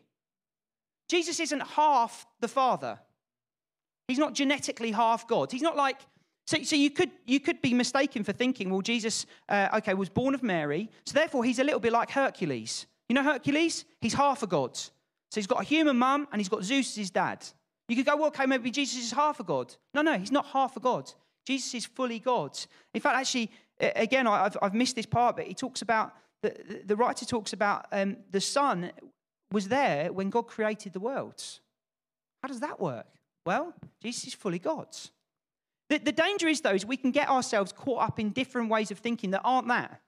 Jesus 1.09 1.41
isn't 1.41 1.61
half 1.61 2.27
the 2.41 2.49
Father, 2.49 2.99
he's 4.09 4.19
not 4.19 4.35
genetically 4.35 4.93
half 4.93 5.27
God. 5.27 5.51
He's 5.53 5.63
not 5.63 5.77
like, 5.77 5.99
so, 6.47 6.63
so 6.63 6.77
you, 6.77 6.91
could, 6.91 7.11
you 7.27 7.41
could 7.41 7.63
be 7.63 7.73
mistaken 7.73 8.25
for 8.25 8.33
thinking, 8.33 8.71
well, 8.71 8.83
Jesus, 8.83 9.27
uh, 9.49 9.69
okay, 9.79 9.95
was 9.95 10.09
born 10.09 10.35
of 10.35 10.43
Mary, 10.43 10.91
so 11.07 11.15
therefore 11.15 11.45
he's 11.45 11.59
a 11.59 11.65
little 11.65 11.81
bit 11.81 11.93
like 11.93 12.11
Hercules. 12.11 12.87
You 13.09 13.15
know 13.15 13.23
Hercules? 13.23 13.85
He's 14.01 14.15
half 14.15 14.43
a 14.43 14.47
god. 14.47 14.77
So 14.77 15.41
he's 15.41 15.47
got 15.47 15.61
a 15.61 15.65
human 15.65 15.97
mum 15.97 16.29
and 16.33 16.41
he's 16.41 16.49
got 16.49 16.65
Zeus 16.65 16.91
as 16.91 16.97
his 16.97 17.11
dad. 17.11 17.45
You 17.89 17.97
could 17.97 18.07
go, 18.07 18.17
well, 18.17 18.29
okay, 18.29 18.47
maybe 18.47 18.71
Jesus 18.71 19.05
is 19.05 19.13
half 19.13 19.41
a 19.41 19.45
God. 19.45 19.75
No, 19.93 20.03
no, 20.03 20.19
he's 20.19 20.33
not 20.33 20.47
half 20.47 20.77
a 20.77 20.81
God. 20.81 21.11
Jesus 21.47 21.75
is 21.75 21.87
fully 21.87 22.19
God. 22.19 22.59
In 22.95 23.01
fact, 23.01 23.17
actually, 23.17 23.51
again, 23.79 24.27
I've, 24.27 24.57
I've 24.63 24.75
missed 24.75 24.97
this 24.97 25.07
part, 25.07 25.37
but 25.37 25.47
he 25.47 25.55
talks 25.55 25.83
about, 25.83 26.13
the, 26.43 26.83
the 26.87 26.97
writer 26.97 27.27
talks 27.27 27.53
about 27.53 27.87
um, 27.93 28.17
the 28.31 28.41
Son 28.41 28.91
was 29.53 29.69
there 29.69 30.13
when 30.13 30.31
God 30.31 30.43
created 30.43 30.93
the 30.93 31.01
worlds. 31.01 31.61
How 32.43 32.49
does 32.49 32.61
that 32.61 32.81
work? 32.81 33.07
Well, 33.47 33.75
Jesus 34.03 34.29
is 34.29 34.35
fully 34.35 34.59
God. 34.59 34.89
The, 35.91 35.99
the 35.99 36.13
danger 36.13 36.49
is, 36.49 36.61
though, 36.61 36.73
is 36.73 36.87
we 36.87 36.97
can 36.97 37.11
get 37.11 37.29
ourselves 37.29 37.73
caught 37.73 38.03
up 38.03 38.19
in 38.19 38.31
different 38.31 38.71
ways 38.71 38.91
of 38.91 38.99
thinking 38.99 39.33
that 39.33 39.43
aren't 39.45 39.69
that. 39.69 40.01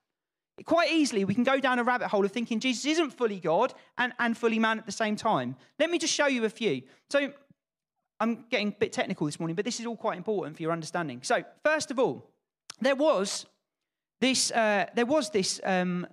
Quite 0.65 0.91
easily, 0.91 1.25
we 1.27 1.35
can 1.35 1.45
go 1.45 1.61
down 1.61 1.79
a 1.79 1.85
rabbit 1.85 2.09
hole 2.09 2.25
of 2.25 2.33
thinking 2.33 2.61
Jesus 2.61 2.87
isn't 2.87 3.11
fully 3.11 3.39
God 3.39 3.75
and, 3.99 4.15
and 4.19 4.37
fully 4.37 4.59
man 4.59 4.79
at 4.79 4.87
the 4.87 4.93
same 4.93 5.15
time. 5.15 5.55
Let 5.79 5.91
me 5.91 5.99
just 5.99 6.15
show 6.15 6.27
you 6.27 6.45
a 6.47 6.49
few. 6.49 6.83
So, 7.11 7.31
I'm 8.19 8.47
getting 8.51 8.69
a 8.69 8.73
bit 8.73 8.95
technical 8.95 9.27
this 9.27 9.39
morning, 9.39 9.55
but 9.55 9.67
this 9.67 9.79
is 9.79 9.85
all 9.85 9.97
quite 9.97 10.17
important 10.17 10.57
for 10.57 10.63
your 10.63 10.73
understanding. 10.73 11.21
So, 11.23 11.45
first 11.63 11.91
of 11.91 11.99
all, 11.99 12.31
there 12.81 12.97
was 12.97 13.45
this, 14.21 14.51
uh, 14.51 14.87
there 14.95 15.05
was 15.05 15.29
this, 15.29 15.61
um, 15.63 16.07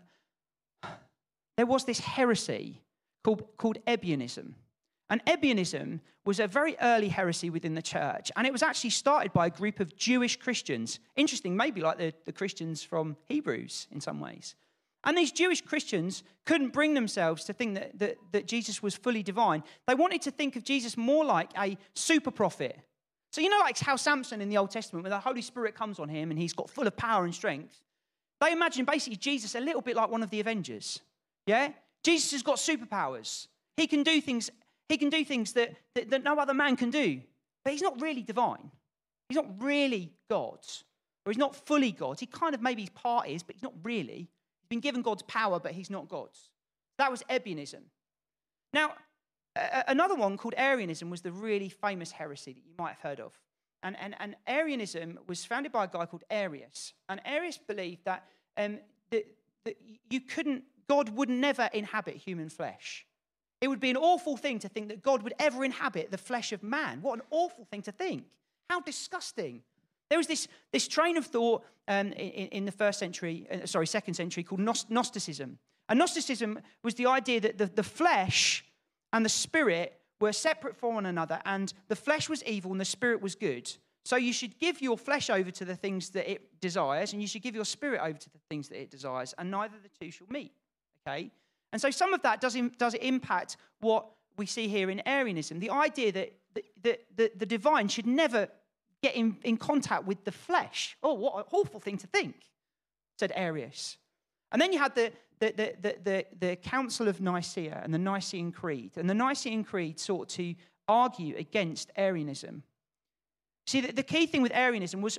there 1.55 1.65
was 1.65 1.85
this 1.85 1.99
heresy 1.99 2.81
called, 3.23 3.43
called 3.57 3.77
Ebionism. 3.87 4.55
And 5.09 5.23
Ebionism 5.25 5.99
was 6.25 6.39
a 6.39 6.47
very 6.47 6.75
early 6.81 7.09
heresy 7.09 7.49
within 7.49 7.75
the 7.75 7.81
church, 7.81 8.31
and 8.35 8.47
it 8.47 8.53
was 8.53 8.63
actually 8.63 8.89
started 8.91 9.33
by 9.33 9.47
a 9.47 9.49
group 9.49 9.79
of 9.79 9.95
Jewish 9.97 10.37
Christians. 10.37 10.99
Interesting, 11.15 11.55
maybe 11.57 11.81
like 11.81 11.97
the, 11.97 12.13
the 12.25 12.31
Christians 12.31 12.81
from 12.81 13.17
Hebrews 13.25 13.87
in 13.91 13.99
some 13.99 14.19
ways. 14.19 14.55
And 15.03 15.17
these 15.17 15.33
Jewish 15.33 15.61
Christians 15.61 16.23
couldn't 16.45 16.71
bring 16.71 16.93
themselves 16.93 17.43
to 17.45 17.53
think 17.53 17.75
that, 17.75 17.99
that, 17.99 18.17
that 18.31 18.47
Jesus 18.47 18.81
was 18.81 18.95
fully 18.95 19.21
divine. 19.21 19.63
They 19.85 19.95
wanted 19.95 20.21
to 20.23 20.31
think 20.31 20.55
of 20.55 20.63
Jesus 20.63 20.95
more 20.95 21.25
like 21.25 21.49
a 21.57 21.77
super 21.93 22.31
prophet. 22.31 22.79
So, 23.31 23.41
you 23.41 23.49
know, 23.49 23.59
like 23.59 23.77
how 23.79 23.97
Samson 23.97 24.41
in 24.41 24.49
the 24.49 24.57
Old 24.57 24.71
Testament, 24.71 25.03
when 25.03 25.09
the 25.09 25.19
Holy 25.19 25.41
Spirit 25.41 25.75
comes 25.75 25.99
on 25.99 26.07
him 26.07 26.29
and 26.31 26.39
he's 26.39 26.53
got 26.53 26.69
full 26.69 26.87
of 26.87 26.95
power 26.95 27.25
and 27.25 27.35
strength, 27.35 27.83
they 28.39 28.51
imagine 28.51 28.85
basically 28.85 29.17
Jesus 29.17 29.55
a 29.55 29.59
little 29.59 29.81
bit 29.81 29.95
like 29.95 30.09
one 30.09 30.23
of 30.23 30.29
the 30.29 30.39
Avengers. 30.39 31.01
Yeah? 31.47 31.69
Jesus 32.03 32.31
has 32.31 32.43
got 32.43 32.57
superpowers. 32.57 33.47
He 33.75 33.87
can 33.87 34.03
do 34.03 34.21
things, 34.21 34.51
he 34.89 34.97
can 34.97 35.09
do 35.09 35.23
things 35.23 35.53
that, 35.53 35.75
that, 35.95 36.09
that 36.09 36.23
no 36.23 36.37
other 36.37 36.53
man 36.53 36.75
can 36.75 36.89
do. 36.89 37.21
But 37.63 37.73
he's 37.73 37.81
not 37.81 38.01
really 38.01 38.21
divine. 38.21 38.71
He's 39.29 39.37
not 39.37 39.47
really 39.59 40.13
God. 40.29 40.59
Or 41.25 41.31
he's 41.31 41.37
not 41.37 41.55
fully 41.55 41.91
God. 41.91 42.19
He 42.19 42.25
kind 42.25 42.53
of 42.53 42.61
maybe 42.61 42.81
his 42.81 42.89
part 42.89 43.27
is, 43.29 43.43
but 43.43 43.55
he's 43.55 43.63
not 43.63 43.73
really 43.83 44.29
He's 44.63 44.69
been 44.69 44.79
given 44.79 45.01
God's 45.01 45.23
power, 45.23 45.59
but 45.59 45.73
he's 45.73 45.89
not 45.89 46.07
God's. 46.07 46.49
That 46.97 47.11
was 47.11 47.21
Ebionism. 47.29 47.81
Now, 48.73 48.93
another 49.87 50.15
one 50.15 50.37
called 50.37 50.53
Arianism 50.57 51.09
was 51.09 51.21
the 51.21 51.31
really 51.31 51.69
famous 51.69 52.11
heresy 52.11 52.53
that 52.53 52.65
you 52.65 52.73
might 52.77 52.91
have 52.91 52.99
heard 52.99 53.19
of. 53.19 53.37
And, 53.83 53.97
and, 53.99 54.15
and 54.19 54.35
Arianism 54.47 55.19
was 55.27 55.43
founded 55.43 55.73
by 55.73 55.83
a 55.83 55.87
guy 55.87 56.05
called 56.05 56.23
Arius. 56.29 56.93
And 57.09 57.19
Arius 57.25 57.57
believed 57.57 58.05
that, 58.05 58.23
um, 58.55 58.79
that, 59.11 59.25
that 59.65 59.75
you 60.09 60.21
couldn't, 60.21 60.63
God 60.87 61.09
would 61.09 61.29
never 61.29 61.69
inhabit 61.73 62.15
human 62.15 62.47
flesh. 62.47 63.05
It 63.63 63.69
would 63.69 63.79
be 63.79 63.89
an 63.89 63.95
awful 63.95 64.35
thing 64.35 64.59
to 64.59 64.67
think 64.67 64.89
that 64.89 65.01
God 65.01 65.23
would 65.23 65.35
ever 65.39 65.63
inhabit 65.63 66.11
the 66.11 66.17
flesh 66.17 66.51
of 66.51 66.63
man. 66.63 67.01
What 67.01 67.19
an 67.19 67.21
awful 67.31 67.63
thing 67.63 67.81
to 67.83 67.93
think. 67.93 68.25
How 68.69 68.81
disgusting. 68.81 69.61
There 70.09 70.17
was 70.17 70.27
this, 70.27 70.49
this 70.73 70.85
train 70.85 71.15
of 71.15 71.25
thought 71.25 71.63
um, 71.87 72.07
in, 72.07 72.47
in, 72.49 72.65
the 72.65 72.73
first 72.73 72.99
century, 72.99 73.47
uh, 73.49 73.65
sorry, 73.65 73.87
second 73.87 74.15
century, 74.15 74.43
called 74.43 74.59
Gnosticism. 74.59 75.59
And 75.87 75.97
Gnosticism 75.97 76.59
was 76.83 76.95
the 76.95 77.05
idea 77.05 77.39
that 77.39 77.57
the, 77.57 77.67
the 77.67 77.83
flesh 77.83 78.65
and 79.13 79.23
the 79.23 79.29
spirit 79.29 79.97
were 80.19 80.33
separate 80.33 80.75
from 80.75 80.95
one 80.95 81.05
another, 81.05 81.39
and 81.45 81.73
the 81.87 81.95
flesh 81.95 82.27
was 82.27 82.43
evil 82.43 82.73
and 82.73 82.81
the 82.81 82.85
spirit 82.85 83.21
was 83.21 83.33
good. 83.33 83.73
So 84.03 84.17
you 84.17 84.33
should 84.33 84.59
give 84.59 84.81
your 84.81 84.97
flesh 84.97 85.29
over 85.29 85.51
to 85.51 85.63
the 85.63 85.77
things 85.77 86.09
that 86.09 86.29
it 86.29 86.59
desires, 86.59 87.13
and 87.13 87.21
you 87.21 87.29
should 87.29 87.43
give 87.43 87.55
your 87.55 87.63
spirit 87.63 88.01
over 88.03 88.17
to 88.17 88.29
the 88.29 88.39
things 88.49 88.67
that 88.67 88.81
it 88.81 88.91
desires, 88.91 89.33
and 89.37 89.49
neither 89.49 89.75
the 89.81 90.05
two 90.05 90.11
shall 90.11 90.27
meet. 90.29 90.51
Okay? 91.07 91.31
And 91.73 91.81
so 91.81 91.89
some 91.89 92.13
of 92.13 92.21
that 92.21 92.39
does, 92.39 92.55
does 92.77 92.93
impact 92.93 93.57
what 93.81 94.05
we 94.37 94.45
see 94.45 94.67
here 94.67 94.89
in 94.89 95.01
Arianism. 95.07 95.59
The 95.59 95.71
idea 95.71 96.11
that 96.11 96.33
the, 96.53 96.63
the, 96.81 96.99
the, 97.15 97.31
the 97.35 97.45
divine 97.45 97.87
should 97.87 98.05
never 98.05 98.47
get 99.01 99.15
in, 99.15 99.37
in 99.43 99.57
contact 99.57 100.05
with 100.05 100.23
the 100.23 100.31
flesh. 100.31 100.95
Oh, 101.01 101.13
what 101.15 101.35
an 101.35 101.43
awful 101.51 101.79
thing 101.79 101.97
to 101.97 102.07
think, 102.07 102.35
said 103.19 103.33
Arius. 103.35 103.97
And 104.51 104.61
then 104.61 104.71
you 104.71 104.77
had 104.77 104.93
the, 104.93 105.11
the, 105.39 105.51
the, 105.81 105.95
the, 106.03 106.25
the, 106.39 106.55
Council 106.57 107.07
of 107.07 107.19
Nicaea 107.19 107.81
and 107.83 107.91
the 107.91 107.97
Nicene 107.97 108.51
Creed. 108.51 108.91
And 108.95 109.09
the 109.09 109.15
Nicene 109.15 109.63
Creed 109.63 109.99
sought 109.99 110.29
to 110.29 110.53
argue 110.87 111.35
against 111.37 111.91
Arianism. 111.97 112.61
See, 113.65 113.81
the, 113.81 113.93
the 113.93 114.03
key 114.03 114.27
thing 114.27 114.43
with 114.43 114.53
Arianism 114.53 115.01
was, 115.01 115.17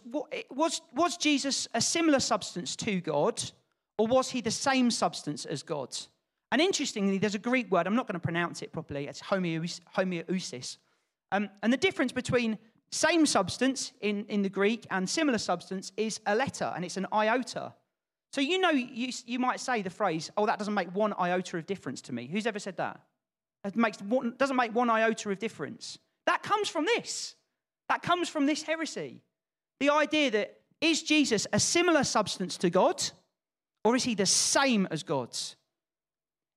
was 0.50 0.82
was 0.92 1.16
Jesus 1.16 1.66
a 1.74 1.80
similar 1.80 2.20
substance 2.20 2.76
to 2.76 3.00
God, 3.00 3.42
or 3.98 4.06
was 4.06 4.30
he 4.30 4.40
the 4.40 4.50
same 4.50 4.90
substance 4.90 5.44
as 5.46 5.62
God? 5.62 5.96
And 6.54 6.62
interestingly, 6.62 7.18
there's 7.18 7.34
a 7.34 7.40
Greek 7.40 7.68
word, 7.72 7.88
I'm 7.88 7.96
not 7.96 8.06
going 8.06 8.14
to 8.14 8.20
pronounce 8.20 8.62
it 8.62 8.72
properly, 8.72 9.08
it's 9.08 9.20
homoousis. 9.20 10.76
Um, 11.32 11.50
and 11.64 11.72
the 11.72 11.76
difference 11.76 12.12
between 12.12 12.58
same 12.92 13.26
substance 13.26 13.92
in, 14.00 14.24
in 14.26 14.42
the 14.42 14.48
Greek 14.48 14.86
and 14.92 15.10
similar 15.10 15.38
substance 15.38 15.90
is 15.96 16.20
a 16.26 16.34
letter, 16.36 16.72
and 16.76 16.84
it's 16.84 16.96
an 16.96 17.08
iota. 17.12 17.74
So 18.32 18.40
you 18.40 18.60
know, 18.60 18.70
you, 18.70 19.10
you 19.26 19.40
might 19.40 19.58
say 19.58 19.82
the 19.82 19.90
phrase, 19.90 20.30
oh, 20.36 20.46
that 20.46 20.60
doesn't 20.60 20.74
make 20.74 20.94
one 20.94 21.12
iota 21.18 21.56
of 21.56 21.66
difference 21.66 22.00
to 22.02 22.12
me. 22.12 22.28
Who's 22.28 22.46
ever 22.46 22.60
said 22.60 22.76
that? 22.76 23.00
It 23.64 23.74
makes 23.74 24.00
one, 24.00 24.34
doesn't 24.38 24.54
make 24.54 24.72
one 24.72 24.88
iota 24.88 25.30
of 25.30 25.40
difference. 25.40 25.98
That 26.26 26.44
comes 26.44 26.68
from 26.68 26.84
this. 26.84 27.34
That 27.88 28.00
comes 28.00 28.28
from 28.28 28.46
this 28.46 28.62
heresy. 28.62 29.22
The 29.80 29.90
idea 29.90 30.30
that 30.30 30.60
is 30.80 31.02
Jesus 31.02 31.48
a 31.52 31.58
similar 31.58 32.04
substance 32.04 32.56
to 32.58 32.70
God, 32.70 33.02
or 33.82 33.96
is 33.96 34.04
he 34.04 34.14
the 34.14 34.24
same 34.24 34.86
as 34.92 35.02
God? 35.02 35.36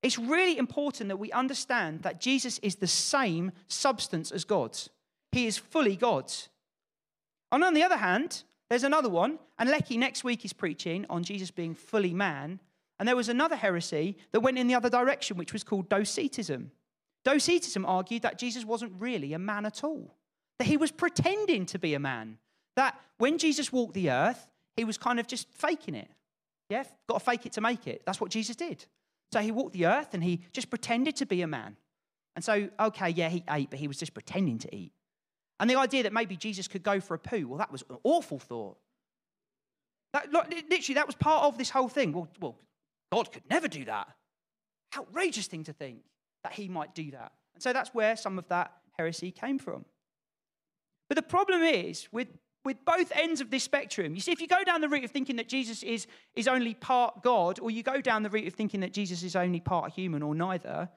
It's 0.04 0.20
really 0.20 0.58
important 0.58 1.10
that 1.10 1.18
we 1.18 1.32
understand 1.32 2.04
that 2.04 2.22
Jesus 2.22 2.60
is 2.60 2.76
the 2.76 2.88
same 2.88 3.52
substance 3.68 4.32
as 4.32 4.46
God. 4.46 4.78
He 5.32 5.48
is 5.48 5.58
fully 5.58 5.96
God. 5.96 6.32
And 7.52 7.64
on 7.64 7.74
the 7.74 7.84
other 7.84 7.98
hand, 7.98 8.44
there's 8.70 8.84
another 8.84 9.10
one, 9.10 9.40
and 9.58 9.70
Lecky 9.70 9.98
next 9.98 10.24
week 10.24 10.46
is 10.46 10.54
preaching 10.54 11.06
on 11.10 11.24
Jesus 11.24 11.52
being 11.52 11.74
fully 11.74 12.14
man. 12.14 12.60
And 13.00 13.08
there 13.08 13.16
was 13.16 13.30
another 13.30 13.56
heresy 13.56 14.18
that 14.32 14.42
went 14.42 14.58
in 14.58 14.68
the 14.68 14.76
other 14.76 14.90
direction, 14.90 15.38
which 15.38 15.54
was 15.54 15.64
called 15.64 15.90
Docetism. 15.90 16.72
Docetism 17.24 17.86
argued 17.86 18.24
that 18.24 18.40
Jesus 18.40 18.66
wasn't 18.66 19.00
really 19.00 19.34
a 19.34 19.40
man 19.40 19.66
at 19.66 19.84
all, 19.84 20.16
that 20.60 20.68
he 20.68 20.78
was 20.78 20.92
pretending 20.92 21.66
to 21.68 21.80
be 21.80 21.94
a 21.94 22.00
man, 22.00 22.38
that 22.76 23.00
when 23.18 23.38
Jesus 23.38 23.72
walked 23.72 23.94
the 23.94 24.10
earth, 24.10 24.48
he 24.76 24.84
was 24.84 24.98
kind 24.98 25.20
of 25.20 25.28
just 25.28 25.50
faking 25.50 25.96
it. 25.96 26.10
Yeah, 26.70 26.84
got 27.08 27.20
to 27.20 27.26
fake 27.26 27.46
it 27.46 27.54
to 27.54 27.62
make 27.62 27.88
it. 27.88 28.04
That's 28.06 28.20
what 28.20 28.32
Jesus 28.32 28.56
did. 28.56 28.86
So 29.32 29.40
he 29.40 29.52
walked 29.52 29.74
the 29.74 29.86
earth 29.86 30.14
and 30.14 30.24
he 30.24 30.42
just 30.54 30.70
pretended 30.70 31.16
to 31.18 31.26
be 31.26 31.42
a 31.42 31.48
man. 31.48 31.76
And 32.36 32.44
so, 32.44 32.70
okay, 32.80 33.10
yeah, 33.10 33.30
he 33.30 33.44
ate, 33.50 33.70
but 33.70 33.80
he 33.80 33.88
was 33.88 33.98
just 33.98 34.14
pretending 34.14 34.60
to 34.60 34.76
eat. 34.76 34.94
And 35.60 35.70
the 35.70 35.76
idea 35.76 36.04
that 36.04 36.14
maybe 36.14 36.38
Jesus 36.38 36.68
could 36.68 36.84
go 36.84 37.00
for 37.00 37.16
a 37.16 37.20
poo, 37.20 37.48
well, 37.48 37.58
that 37.58 37.72
was 37.72 37.84
an 37.90 37.98
awful 38.04 38.40
thought. 38.40 38.78
That, 40.14 40.32
literally, 40.32 40.94
that 40.96 41.08
was 41.08 41.16
part 41.16 41.46
of 41.46 41.58
this 41.58 41.70
whole 41.70 41.90
thing. 41.90 42.14
Well, 42.14 42.28
well, 42.40 42.58
God 43.12 43.32
could 43.32 43.44
never 43.50 43.68
do 43.68 43.86
that. 43.86 44.08
Outrageous 44.96 45.48
thing 45.48 45.64
to 45.66 45.74
think 45.74 46.00
that 46.44 46.54
he 46.54 46.70
might 46.70 46.96
do 46.96 47.12
that. 47.12 47.32
And 47.56 47.64
so 47.64 47.74
that's 47.74 47.90
where 47.94 48.16
some 48.16 48.38
of 48.38 48.48
that 48.50 48.72
heresy 48.98 49.32
came 49.32 49.60
from. 49.60 49.84
But 51.10 51.16
the 51.16 51.24
problem 51.24 51.62
is 51.64 52.08
with, 52.12 52.28
with 52.68 52.84
both 52.84 53.14
ends 53.16 53.40
of 53.40 53.50
this 53.50 53.64
spectrum, 53.64 54.14
you 54.14 54.20
see, 54.20 54.34
if 54.34 54.42
you 54.42 54.48
go 54.48 54.62
down 54.66 54.82
the 54.82 54.90
route 54.90 55.06
of 55.06 55.12
thinking 55.12 55.38
that 55.38 55.48
Jesus 55.48 55.84
is, 55.84 56.06
is 56.36 56.50
only 56.50 56.74
part 56.74 57.24
God, 57.24 57.60
or 57.62 57.72
you 57.72 57.82
go 57.82 58.02
down 58.02 58.24
the 58.24 58.30
route 58.30 58.46
of 58.46 58.56
thinking 58.56 58.82
that 58.82 58.92
Jesus 58.92 59.24
is 59.24 59.38
only 59.38 59.62
part 59.62 59.94
human, 59.94 60.22
or 60.22 60.36
neither, 60.36 60.90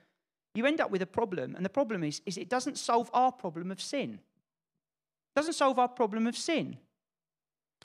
you 0.57 0.67
end 0.67 0.81
up 0.81 0.91
with 0.91 1.00
a 1.00 1.07
problem. 1.07 1.55
And 1.55 1.65
the 1.65 1.71
problem 1.71 2.03
is, 2.03 2.23
is 2.27 2.37
it 2.37 2.49
doesn't 2.49 2.77
solve 2.77 3.09
our 3.15 3.31
problem 3.31 3.71
of 3.71 3.81
sin 3.81 4.15
It 4.15 5.37
doesn't 5.37 5.53
solve 5.53 5.79
our 5.79 5.87
problem 5.87 6.27
of 6.27 6.37
sin. 6.37 6.77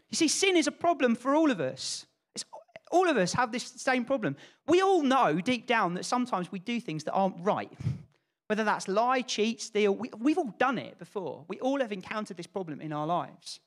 You 0.09 0.15
see, 0.15 0.29
sin 0.29 0.57
is 0.57 0.65
a 0.65 0.71
problem 0.71 1.15
for 1.15 1.35
all 1.35 1.51
of 1.51 1.61
us. 1.61 2.07
It's, 2.33 2.43
all 2.89 3.07
of 3.07 3.17
us 3.17 3.33
have 3.33 3.51
this 3.51 3.65
same 3.65 4.03
problem. 4.03 4.35
We 4.67 4.81
all 4.81 5.03
know 5.03 5.39
deep 5.41 5.67
down 5.67 5.93
that 5.93 6.05
sometimes 6.05 6.51
we 6.51 6.57
do 6.57 6.81
things 6.81 7.03
that 7.03 7.13
aren't 7.13 7.35
right. 7.39 7.71
Whether 8.47 8.63
that's 8.63 8.87
lie, 8.87 9.21
cheat, 9.21 9.61
steal, 9.61 9.95
we, 9.95 10.09
we've 10.17 10.39
all 10.39 10.55
done 10.57 10.79
it 10.79 10.97
before. 10.97 11.45
We 11.47 11.59
all 11.59 11.81
have 11.81 11.91
encountered 11.91 12.37
this 12.37 12.47
problem 12.47 12.81
in 12.81 12.91
our 12.91 13.05
lives. 13.05 13.59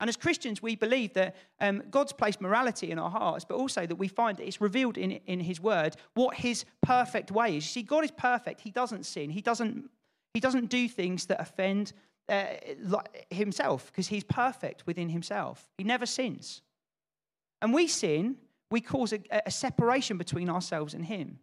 And 0.00 0.08
as 0.08 0.16
Christians, 0.16 0.62
we 0.62 0.74
believe 0.76 1.12
that 1.12 1.36
um, 1.60 1.82
God's 1.90 2.12
placed 2.12 2.40
morality 2.40 2.90
in 2.90 2.98
our 2.98 3.10
hearts, 3.10 3.44
but 3.44 3.56
also 3.56 3.86
that 3.86 3.96
we 3.96 4.08
find 4.08 4.38
that 4.38 4.46
it's 4.46 4.60
revealed 4.60 4.96
in, 4.96 5.12
in 5.26 5.40
His 5.40 5.60
Word 5.60 5.96
what 6.14 6.36
His 6.36 6.64
perfect 6.82 7.30
way 7.30 7.56
is. 7.56 7.64
You 7.66 7.82
see, 7.82 7.82
God 7.82 8.04
is 8.04 8.10
perfect. 8.10 8.62
He 8.62 8.70
doesn't 8.70 9.04
sin. 9.04 9.30
He 9.30 9.42
doesn't, 9.42 9.90
he 10.34 10.40
doesn't 10.40 10.70
do 10.70 10.88
things 10.88 11.26
that 11.26 11.40
offend 11.40 11.92
uh, 12.30 12.46
himself 13.30 13.86
because 13.86 14.06
he's 14.06 14.24
perfect 14.24 14.86
within 14.86 15.08
himself. 15.08 15.68
He 15.76 15.84
never 15.84 16.06
sins. 16.06 16.62
And 17.60 17.74
we 17.74 17.88
sin, 17.88 18.36
we 18.70 18.80
cause 18.80 19.12
a, 19.12 19.20
a 19.44 19.50
separation 19.50 20.16
between 20.16 20.48
ourselves 20.48 20.94
and 20.94 21.04
him. 21.04 21.40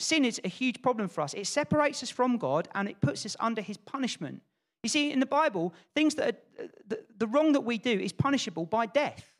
Sin 0.00 0.24
is 0.24 0.40
a 0.44 0.48
huge 0.48 0.82
problem 0.82 1.08
for 1.08 1.20
us. 1.20 1.34
It 1.34 1.46
separates 1.46 2.02
us 2.02 2.10
from 2.10 2.36
God 2.36 2.68
and 2.74 2.88
it 2.88 3.00
puts 3.00 3.24
us 3.26 3.36
under 3.40 3.62
his 3.62 3.76
punishment. 3.76 4.42
You 4.82 4.88
see, 4.88 5.10
in 5.10 5.20
the 5.20 5.26
Bible, 5.26 5.74
things 5.94 6.14
that 6.14 6.28
are, 6.28 6.66
the, 6.86 7.04
the 7.18 7.26
wrong 7.26 7.52
that 7.52 7.62
we 7.62 7.78
do 7.78 7.90
is 7.90 8.12
punishable 8.12 8.66
by 8.66 8.86
death. 8.86 9.32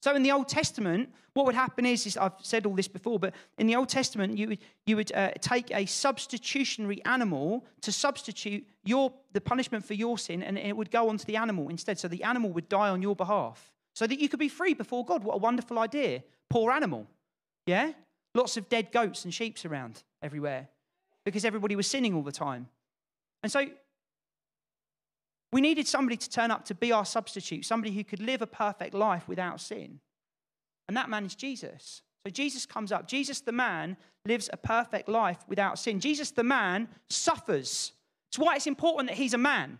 So 0.00 0.14
in 0.14 0.22
the 0.22 0.30
Old 0.30 0.48
Testament, 0.48 1.12
what 1.34 1.44
would 1.46 1.54
happen 1.54 1.84
is, 1.84 2.06
is 2.06 2.16
I've 2.16 2.32
said 2.40 2.66
all 2.66 2.74
this 2.74 2.88
before, 2.88 3.18
but 3.18 3.34
in 3.58 3.66
the 3.66 3.74
Old 3.74 3.88
Testament, 3.88 4.38
you 4.38 4.48
would, 4.48 4.58
you 4.86 4.96
would 4.96 5.12
uh, 5.12 5.32
take 5.40 5.70
a 5.72 5.86
substitutionary 5.86 7.04
animal 7.04 7.66
to 7.82 7.90
substitute 7.90 8.66
your, 8.84 9.12
the 9.32 9.40
punishment 9.40 9.84
for 9.84 9.94
your 9.94 10.16
sin, 10.16 10.42
and 10.42 10.56
it 10.56 10.76
would 10.76 10.90
go 10.90 11.08
onto 11.08 11.24
the 11.24 11.36
animal 11.36 11.68
instead. 11.68 11.98
So 11.98 12.06
the 12.06 12.22
animal 12.22 12.50
would 12.50 12.68
die 12.68 12.88
on 12.90 13.02
your 13.02 13.16
behalf 13.16 13.72
so 13.94 14.06
that 14.06 14.20
you 14.20 14.28
could 14.28 14.38
be 14.38 14.48
free 14.48 14.74
before 14.74 15.04
God. 15.04 15.24
What 15.24 15.34
a 15.34 15.38
wonderful 15.38 15.78
idea. 15.80 16.22
Poor 16.48 16.70
animal. 16.70 17.06
Yeah? 17.66 17.92
Lots 18.34 18.56
of 18.56 18.68
dead 18.68 18.92
goats 18.92 19.24
and 19.24 19.34
sheep 19.34 19.58
around 19.64 20.04
everywhere 20.22 20.68
because 21.24 21.44
everybody 21.44 21.74
was 21.74 21.88
sinning 21.88 22.14
all 22.14 22.22
the 22.22 22.32
time. 22.32 22.68
And 23.42 23.50
so 23.50 23.66
we 25.52 25.60
needed 25.60 25.86
somebody 25.86 26.16
to 26.16 26.30
turn 26.30 26.50
up 26.50 26.64
to 26.66 26.74
be 26.74 26.92
our 26.92 27.04
substitute, 27.04 27.64
somebody 27.64 27.94
who 27.94 28.04
could 28.04 28.20
live 28.20 28.42
a 28.42 28.46
perfect 28.46 28.94
life 28.94 29.26
without 29.26 29.60
sin. 29.60 30.00
And 30.88 30.96
that 30.96 31.08
man 31.08 31.24
is 31.24 31.34
Jesus. 31.34 32.02
So 32.26 32.30
Jesus 32.30 32.66
comes 32.66 32.92
up. 32.92 33.08
Jesus, 33.08 33.40
the 33.40 33.52
man, 33.52 33.96
lives 34.26 34.50
a 34.52 34.56
perfect 34.56 35.08
life 35.08 35.38
without 35.48 35.78
sin. 35.78 36.00
Jesus, 36.00 36.30
the 36.30 36.44
man, 36.44 36.88
suffers 37.08 37.92
It's 38.28 38.38
why 38.38 38.56
it's 38.56 38.66
important 38.66 39.08
that 39.08 39.16
he's 39.16 39.34
a 39.34 39.38
man. 39.38 39.78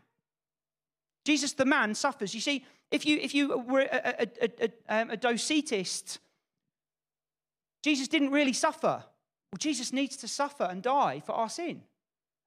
Jesus, 1.25 1.53
the 1.53 1.67
man, 1.67 1.95
suffers. 1.95 2.35
You 2.35 2.41
see, 2.41 2.65
if 2.91 3.05
you, 3.05 3.19
if 3.19 3.35
you 3.35 3.59
were 3.59 3.81
a, 3.81 4.15
a, 4.21 4.27
a, 4.41 4.71
a, 4.89 5.03
um, 5.03 5.09
docetist, 5.11 6.19
Jesus 7.83 8.09
didn't 8.09 8.31
really 8.31 8.55
suffer. 8.55 9.05
Well, 9.53 9.59
Jesus 9.59 9.93
needs 9.93 10.17
to 10.19 10.29
suffer 10.29 10.65
and 10.65 10.83
die 10.83 11.21
for 11.25 11.33
our 11.33 11.51
sin. 11.51 11.83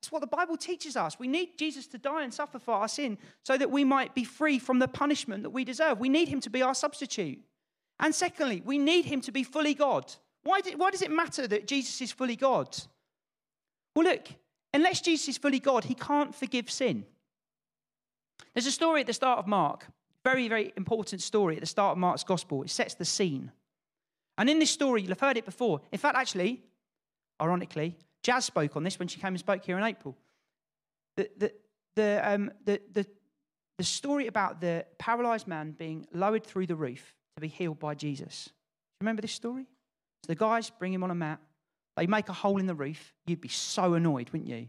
That's 0.01 0.11
what 0.11 0.21
the 0.21 0.27
Bible 0.27 0.57
teaches 0.57 0.97
us. 0.97 1.19
We 1.19 1.27
need 1.27 1.59
Jesus 1.59 1.85
to 1.87 1.99
die 1.99 2.23
and 2.23 2.33
suffer 2.33 2.57
for 2.57 2.73
our 2.73 2.87
sin 2.87 3.19
so 3.43 3.55
that 3.55 3.69
we 3.69 3.83
might 3.83 4.15
be 4.15 4.23
free 4.23 4.57
from 4.57 4.79
the 4.79 4.87
punishment 4.87 5.43
that 5.43 5.51
we 5.51 5.63
deserve. 5.63 5.99
We 5.99 6.09
need 6.09 6.27
him 6.27 6.39
to 6.41 6.49
be 6.49 6.63
our 6.63 6.73
substitute. 6.73 7.39
And 7.99 8.15
secondly, 8.15 8.63
we 8.65 8.79
need 8.79 9.05
him 9.05 9.21
to 9.21 9.31
be 9.31 9.43
fully 9.43 9.75
God. 9.75 10.11
Why, 10.43 10.61
why 10.75 10.89
does 10.89 11.03
it 11.03 11.11
matter 11.11 11.45
that 11.45 11.67
Jesus 11.67 12.01
is 12.01 12.11
fully 12.11 12.35
God? 12.35 12.75
Well, 13.95 14.05
look, 14.05 14.27
unless 14.73 15.01
Jesus 15.01 15.29
is 15.29 15.37
fully 15.37 15.59
God, 15.59 15.83
he 15.83 15.93
can't 15.93 16.33
forgive 16.33 16.71
sin. 16.71 17.05
There's 18.55 18.65
a 18.65 18.71
story 18.71 19.01
at 19.01 19.07
the 19.07 19.13
start 19.13 19.37
of 19.37 19.45
Mark, 19.45 19.85
very, 20.23 20.47
very 20.47 20.73
important 20.75 21.21
story 21.21 21.55
at 21.57 21.61
the 21.61 21.67
start 21.67 21.91
of 21.91 21.99
Mark's 21.99 22.23
gospel. 22.23 22.63
It 22.63 22.71
sets 22.71 22.95
the 22.95 23.05
scene. 23.05 23.51
And 24.35 24.49
in 24.49 24.57
this 24.57 24.71
story, 24.71 25.01
you'll 25.01 25.11
have 25.11 25.19
heard 25.19 25.37
it 25.37 25.45
before. 25.45 25.81
In 25.91 25.99
fact, 25.99 26.17
actually, 26.17 26.63
ironically, 27.39 27.97
Jazz 28.23 28.45
spoke 28.45 28.75
on 28.75 28.83
this 28.83 28.99
when 28.99 29.07
she 29.07 29.19
came 29.19 29.29
and 29.29 29.39
spoke 29.39 29.65
here 29.65 29.77
in 29.77 29.83
April. 29.83 30.17
The, 31.17 31.29
the, 31.37 31.53
the, 31.95 32.21
um, 32.23 32.51
the, 32.65 32.81
the, 32.91 33.05
the 33.77 33.83
story 33.83 34.27
about 34.27 34.61
the 34.61 34.85
paralyzed 34.99 35.47
man 35.47 35.71
being 35.71 36.05
lowered 36.13 36.45
through 36.45 36.67
the 36.67 36.75
roof 36.75 37.15
to 37.35 37.41
be 37.41 37.47
healed 37.47 37.79
by 37.79 37.95
Jesus. 37.95 38.49
Remember 38.99 39.21
this 39.21 39.33
story? 39.33 39.63
So 40.23 40.27
the 40.27 40.35
guys 40.35 40.69
bring 40.69 40.93
him 40.93 41.03
on 41.03 41.11
a 41.11 41.15
mat. 41.15 41.39
They 41.97 42.07
make 42.07 42.29
a 42.29 42.33
hole 42.33 42.59
in 42.59 42.67
the 42.67 42.75
roof. 42.75 43.13
You'd 43.25 43.41
be 43.41 43.49
so 43.49 43.95
annoyed, 43.95 44.29
wouldn't 44.29 44.49
you? 44.49 44.67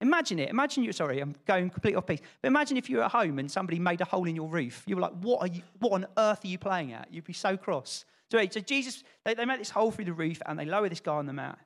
Imagine 0.00 0.38
it. 0.38 0.50
Imagine 0.50 0.84
you. 0.84 0.92
Sorry, 0.92 1.20
I'm 1.20 1.34
going 1.46 1.70
completely 1.70 1.96
off 1.96 2.06
piece. 2.06 2.20
But 2.40 2.48
imagine 2.48 2.76
if 2.76 2.88
you 2.88 2.98
were 2.98 3.04
at 3.04 3.10
home 3.10 3.38
and 3.38 3.50
somebody 3.50 3.78
made 3.78 4.00
a 4.00 4.04
hole 4.04 4.26
in 4.26 4.36
your 4.36 4.48
roof. 4.48 4.84
You 4.86 4.96
were 4.96 5.02
like, 5.02 5.14
"What 5.22 5.40
are 5.40 5.48
you? 5.48 5.62
What 5.80 5.92
on 5.92 6.06
earth 6.16 6.44
are 6.44 6.48
you 6.48 6.58
playing 6.58 6.92
at?" 6.92 7.12
You'd 7.12 7.24
be 7.24 7.32
so 7.32 7.56
cross. 7.56 8.04
So, 8.30 8.44
so 8.50 8.60
Jesus, 8.60 9.02
they, 9.24 9.34
they 9.34 9.44
make 9.44 9.58
this 9.58 9.70
hole 9.70 9.90
through 9.90 10.04
the 10.04 10.12
roof 10.12 10.40
and 10.46 10.58
they 10.58 10.66
lower 10.66 10.88
this 10.88 11.00
guy 11.00 11.14
on 11.14 11.26
the 11.26 11.32
mat. 11.32 11.58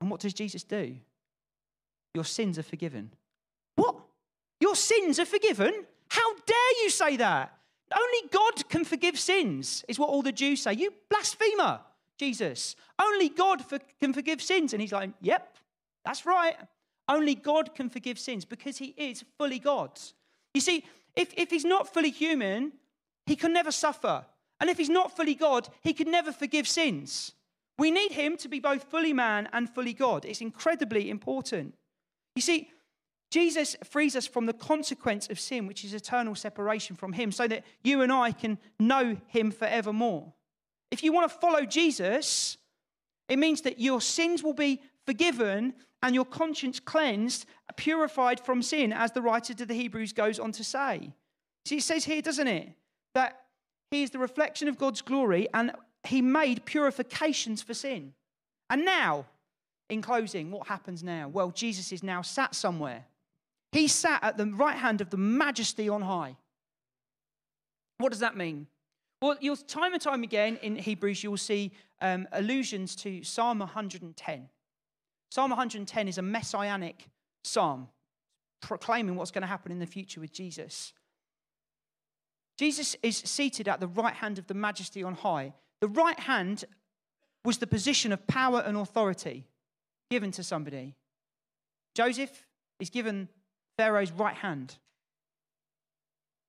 And 0.00 0.10
what 0.10 0.20
does 0.20 0.34
Jesus 0.34 0.64
do? 0.64 0.96
Your 2.14 2.24
sins 2.24 2.58
are 2.58 2.62
forgiven. 2.62 3.10
What? 3.76 3.96
Your 4.60 4.76
sins 4.76 5.18
are 5.18 5.24
forgiven? 5.24 5.86
How 6.08 6.34
dare 6.46 6.82
you 6.82 6.90
say 6.90 7.16
that? 7.16 7.56
Only 7.92 8.28
God 8.30 8.68
can 8.68 8.84
forgive 8.84 9.18
sins, 9.18 9.84
is 9.88 9.98
what 9.98 10.08
all 10.08 10.22
the 10.22 10.32
Jews 10.32 10.62
say. 10.62 10.72
You 10.74 10.92
blasphemer, 11.10 11.80
Jesus. 12.18 12.76
Only 13.00 13.28
God 13.28 13.64
for, 13.64 13.78
can 14.00 14.12
forgive 14.12 14.40
sins. 14.40 14.72
And 14.72 14.80
he's 14.80 14.92
like, 14.92 15.10
Yep, 15.20 15.58
that's 16.04 16.24
right. 16.24 16.56
Only 17.08 17.34
God 17.34 17.74
can 17.74 17.90
forgive 17.90 18.18
sins 18.18 18.44
because 18.44 18.78
he 18.78 18.94
is 18.96 19.24
fully 19.36 19.58
God. 19.58 20.00
You 20.54 20.60
see, 20.60 20.84
if, 21.14 21.34
if 21.36 21.50
he's 21.50 21.64
not 21.64 21.92
fully 21.92 22.10
human, 22.10 22.72
he 23.26 23.36
can 23.36 23.52
never 23.52 23.70
suffer. 23.70 24.24
And 24.60 24.70
if 24.70 24.78
he's 24.78 24.88
not 24.88 25.14
fully 25.14 25.34
God, 25.34 25.68
he 25.82 25.92
can 25.92 26.10
never 26.10 26.32
forgive 26.32 26.66
sins. 26.66 27.32
We 27.78 27.90
need 27.90 28.12
him 28.12 28.36
to 28.38 28.48
be 28.48 28.60
both 28.60 28.84
fully 28.84 29.12
man 29.12 29.48
and 29.52 29.68
fully 29.68 29.94
God. 29.94 30.24
It's 30.24 30.40
incredibly 30.40 31.10
important. 31.10 31.74
You 32.36 32.42
see, 32.42 32.70
Jesus 33.30 33.74
frees 33.82 34.14
us 34.14 34.26
from 34.26 34.46
the 34.46 34.52
consequence 34.52 35.28
of 35.28 35.40
sin, 35.40 35.66
which 35.66 35.84
is 35.84 35.92
eternal 35.92 36.36
separation 36.36 36.94
from 36.94 37.12
him, 37.12 37.32
so 37.32 37.48
that 37.48 37.64
you 37.82 38.02
and 38.02 38.12
I 38.12 38.30
can 38.30 38.58
know 38.78 39.16
him 39.26 39.50
forevermore. 39.50 40.32
If 40.92 41.02
you 41.02 41.12
want 41.12 41.30
to 41.30 41.38
follow 41.38 41.64
Jesus, 41.64 42.56
it 43.28 43.38
means 43.38 43.62
that 43.62 43.80
your 43.80 44.00
sins 44.00 44.42
will 44.44 44.54
be 44.54 44.80
forgiven 45.04 45.74
and 46.02 46.14
your 46.14 46.24
conscience 46.24 46.78
cleansed, 46.78 47.46
purified 47.76 48.38
from 48.38 48.62
sin, 48.62 48.92
as 48.92 49.10
the 49.10 49.22
writer 49.22 49.54
to 49.54 49.66
the 49.66 49.74
Hebrews 49.74 50.12
goes 50.12 50.38
on 50.38 50.52
to 50.52 50.62
say. 50.62 51.12
See, 51.64 51.78
it 51.78 51.82
says 51.82 52.04
here, 52.04 52.22
doesn't 52.22 52.46
it, 52.46 52.68
that 53.14 53.40
he 53.90 54.02
is 54.02 54.10
the 54.10 54.18
reflection 54.18 54.68
of 54.68 54.78
God's 54.78 55.02
glory 55.02 55.48
and 55.54 55.72
he 56.06 56.22
made 56.22 56.64
purifications 56.64 57.62
for 57.62 57.74
sin. 57.74 58.12
And 58.70 58.84
now, 58.84 59.26
in 59.88 60.02
closing, 60.02 60.50
what 60.50 60.68
happens 60.68 61.02
now? 61.02 61.28
Well, 61.28 61.50
Jesus 61.50 61.92
is 61.92 62.02
now 62.02 62.22
sat 62.22 62.54
somewhere. 62.54 63.04
He 63.72 63.88
sat 63.88 64.22
at 64.22 64.36
the 64.36 64.46
right 64.46 64.76
hand 64.76 65.00
of 65.00 65.10
the 65.10 65.16
majesty 65.16 65.88
on 65.88 66.02
high. 66.02 66.36
What 67.98 68.10
does 68.10 68.20
that 68.20 68.36
mean? 68.36 68.66
Well, 69.20 69.36
you'll, 69.40 69.56
time 69.56 69.92
and 69.92 70.02
time 70.02 70.22
again 70.22 70.58
in 70.62 70.76
Hebrews, 70.76 71.22
you'll 71.22 71.36
see 71.36 71.72
um, 72.00 72.28
allusions 72.32 72.94
to 72.96 73.22
Psalm 73.22 73.58
110. 73.60 74.48
Psalm 75.30 75.50
110 75.50 76.08
is 76.08 76.18
a 76.18 76.22
messianic 76.22 77.08
psalm 77.42 77.88
proclaiming 78.60 79.16
what's 79.16 79.30
going 79.30 79.42
to 79.42 79.48
happen 79.48 79.72
in 79.72 79.78
the 79.78 79.86
future 79.86 80.20
with 80.20 80.32
Jesus. 80.32 80.92
Jesus 82.56 82.96
is 83.02 83.16
seated 83.16 83.68
at 83.68 83.80
the 83.80 83.88
right 83.88 84.14
hand 84.14 84.38
of 84.38 84.46
the 84.46 84.54
majesty 84.54 85.02
on 85.02 85.14
high. 85.14 85.54
The 85.84 85.88
right 85.88 86.18
hand 86.18 86.64
was 87.44 87.58
the 87.58 87.66
position 87.66 88.10
of 88.10 88.26
power 88.26 88.62
and 88.64 88.74
authority 88.74 89.44
given 90.08 90.30
to 90.30 90.42
somebody. 90.42 90.94
Joseph 91.94 92.46
is 92.80 92.88
given 92.88 93.28
Pharaoh's 93.76 94.10
right 94.10 94.34
hand. 94.34 94.78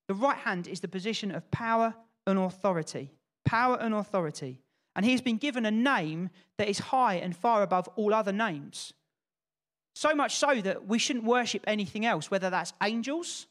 The 0.07 0.13
right 0.13 0.37
hand 0.37 0.69
is 0.69 0.79
the 0.79 0.87
position 0.87 1.31
of 1.35 1.51
power 1.51 1.95
and 2.25 2.39
authority. 2.39 3.11
Power 3.43 3.75
and 3.75 3.93
authority. 3.93 4.61
And 4.95 5.05
he 5.05 5.11
has 5.11 5.19
been 5.19 5.35
given 5.35 5.65
a 5.65 5.71
name 5.71 6.29
that 6.57 6.69
is 6.69 6.79
high 6.79 7.15
and 7.15 7.35
far 7.35 7.61
above 7.61 7.89
all 7.97 8.13
other 8.13 8.31
names. 8.31 8.93
So 9.95 10.15
much 10.15 10.37
so 10.37 10.61
that 10.61 10.87
we 10.87 10.97
shouldn't 10.97 11.25
worship 11.25 11.65
anything 11.67 12.05
else, 12.05 12.31
whether 12.31 12.49
that's 12.49 12.71
angels 12.81 13.47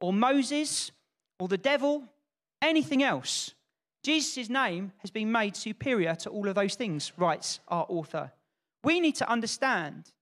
or 0.00 0.12
Moses 0.12 0.92
or 1.40 1.48
the 1.48 1.58
devil, 1.58 2.04
anything 2.62 3.02
else. 3.02 3.54
Jesus' 4.06 4.48
name 4.48 4.92
has 4.98 5.10
been 5.10 5.32
made 5.32 5.56
superior 5.56 6.14
to 6.14 6.30
all 6.30 6.46
of 6.46 6.54
those 6.54 6.76
things, 6.76 7.10
writes 7.16 7.58
our 7.66 7.84
author. 7.88 8.30
We 8.84 9.00
need 9.00 9.16
to 9.16 9.28
understand 9.28 10.12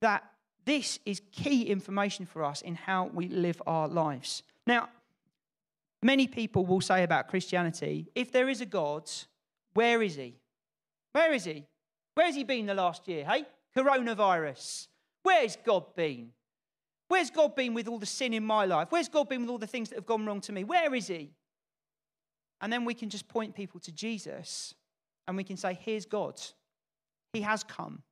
that 0.00 0.24
this 0.64 0.98
is 1.04 1.20
key 1.30 1.64
information 1.64 2.24
for 2.24 2.42
us 2.42 2.62
in 2.62 2.74
how 2.74 3.10
we 3.12 3.28
live 3.28 3.60
our 3.66 3.88
lives. 3.88 4.42
Now, 4.66 4.88
many 6.02 6.26
people 6.26 6.64
will 6.64 6.80
say 6.80 7.02
about 7.02 7.28
Christianity 7.28 8.08
if 8.14 8.32
there 8.32 8.48
is 8.48 8.62
a 8.62 8.66
God, 8.66 9.10
where 9.74 10.00
is 10.00 10.14
he? 10.14 10.38
Where 11.12 11.34
is 11.34 11.44
he? 11.44 11.66
Where's 12.14 12.36
he 12.36 12.44
been 12.44 12.64
the 12.64 12.72
last 12.72 13.06
year? 13.06 13.26
Hey, 13.26 13.44
coronavirus. 13.76 14.88
Where's 15.22 15.56
God 15.56 15.94
been? 15.94 16.30
Where's 17.08 17.30
God 17.30 17.54
been 17.54 17.74
with 17.74 17.86
all 17.86 17.98
the 17.98 18.06
sin 18.06 18.32
in 18.32 18.46
my 18.46 18.64
life? 18.64 18.88
Where's 18.88 19.10
God 19.10 19.28
been 19.28 19.42
with 19.42 19.50
all 19.50 19.58
the 19.58 19.66
things 19.66 19.90
that 19.90 19.96
have 19.96 20.06
gone 20.06 20.24
wrong 20.24 20.40
to 20.40 20.52
me? 20.52 20.64
Where 20.64 20.94
is 20.94 21.08
he? 21.08 21.32
And 22.60 22.72
then 22.72 22.84
we 22.84 22.94
can 22.94 23.08
just 23.08 23.28
point 23.28 23.54
people 23.54 23.80
to 23.80 23.92
Jesus 23.92 24.74
and 25.26 25.36
we 25.36 25.44
can 25.44 25.56
say, 25.56 25.78
Here's 25.80 26.06
God. 26.06 26.40
He 27.32 27.42
has 27.42 27.62
come. 27.62 28.02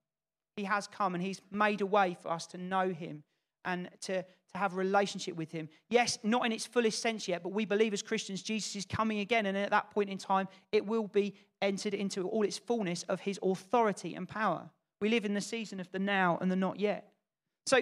He 0.57 0.65
has 0.65 0.87
come 0.87 1.15
and 1.15 1.23
He's 1.23 1.41
made 1.51 1.81
a 1.81 1.87
way 1.87 2.17
for 2.21 2.31
us 2.31 2.47
to 2.49 2.59
know 2.59 2.91
Him 2.91 3.25
and 3.65 3.89
to, 4.03 4.23
to 4.23 4.59
have 4.59 4.75
a 4.75 4.77
relationship 4.77 5.35
with 5.37 5.51
Him. 5.51 5.69
Yes, 5.91 6.19
not 6.23 6.47
in 6.47 6.53
its 6.53 6.67
fullest 6.67 7.03
sense 7.03 7.27
yet, 7.27 7.43
but 7.43 7.51
we 7.53 7.65
believe 7.65 7.93
as 7.93 8.03
Christians 8.03 8.43
Jesus 8.43 8.77
is 8.77 8.87
coming 8.87 9.19
again. 9.19 9.47
And 9.47 9.57
at 9.57 9.71
that 9.71 9.91
point 9.91 10.11
in 10.11 10.19
time, 10.19 10.49
it 10.73 10.87
will 10.87 11.09
be 11.09 11.35
entered 11.61 11.95
into 11.95 12.29
all 12.29 12.45
its 12.45 12.59
fullness 12.59 13.03
of 13.05 13.21
His 13.21 13.41
authority 13.43 14.15
and 14.15 14.29
power. 14.29 14.71
We 15.01 15.09
live 15.09 15.25
in 15.25 15.35
the 15.35 15.41
season 15.41 15.81
of 15.81 15.91
the 15.91 15.99
now 15.99 16.39
and 16.41 16.51
the 16.51 16.57
not 16.57 16.79
yet. 16.79 17.13
So 17.67 17.81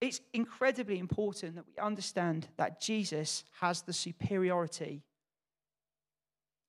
it's 0.00 0.20
incredibly 0.34 0.98
important 0.98 1.54
that 1.54 1.64
we 1.66 1.80
understand 1.82 2.48
that 2.56 2.80
Jesus 2.80 3.44
has 3.60 3.82
the 3.82 3.92
superiority 3.92 5.02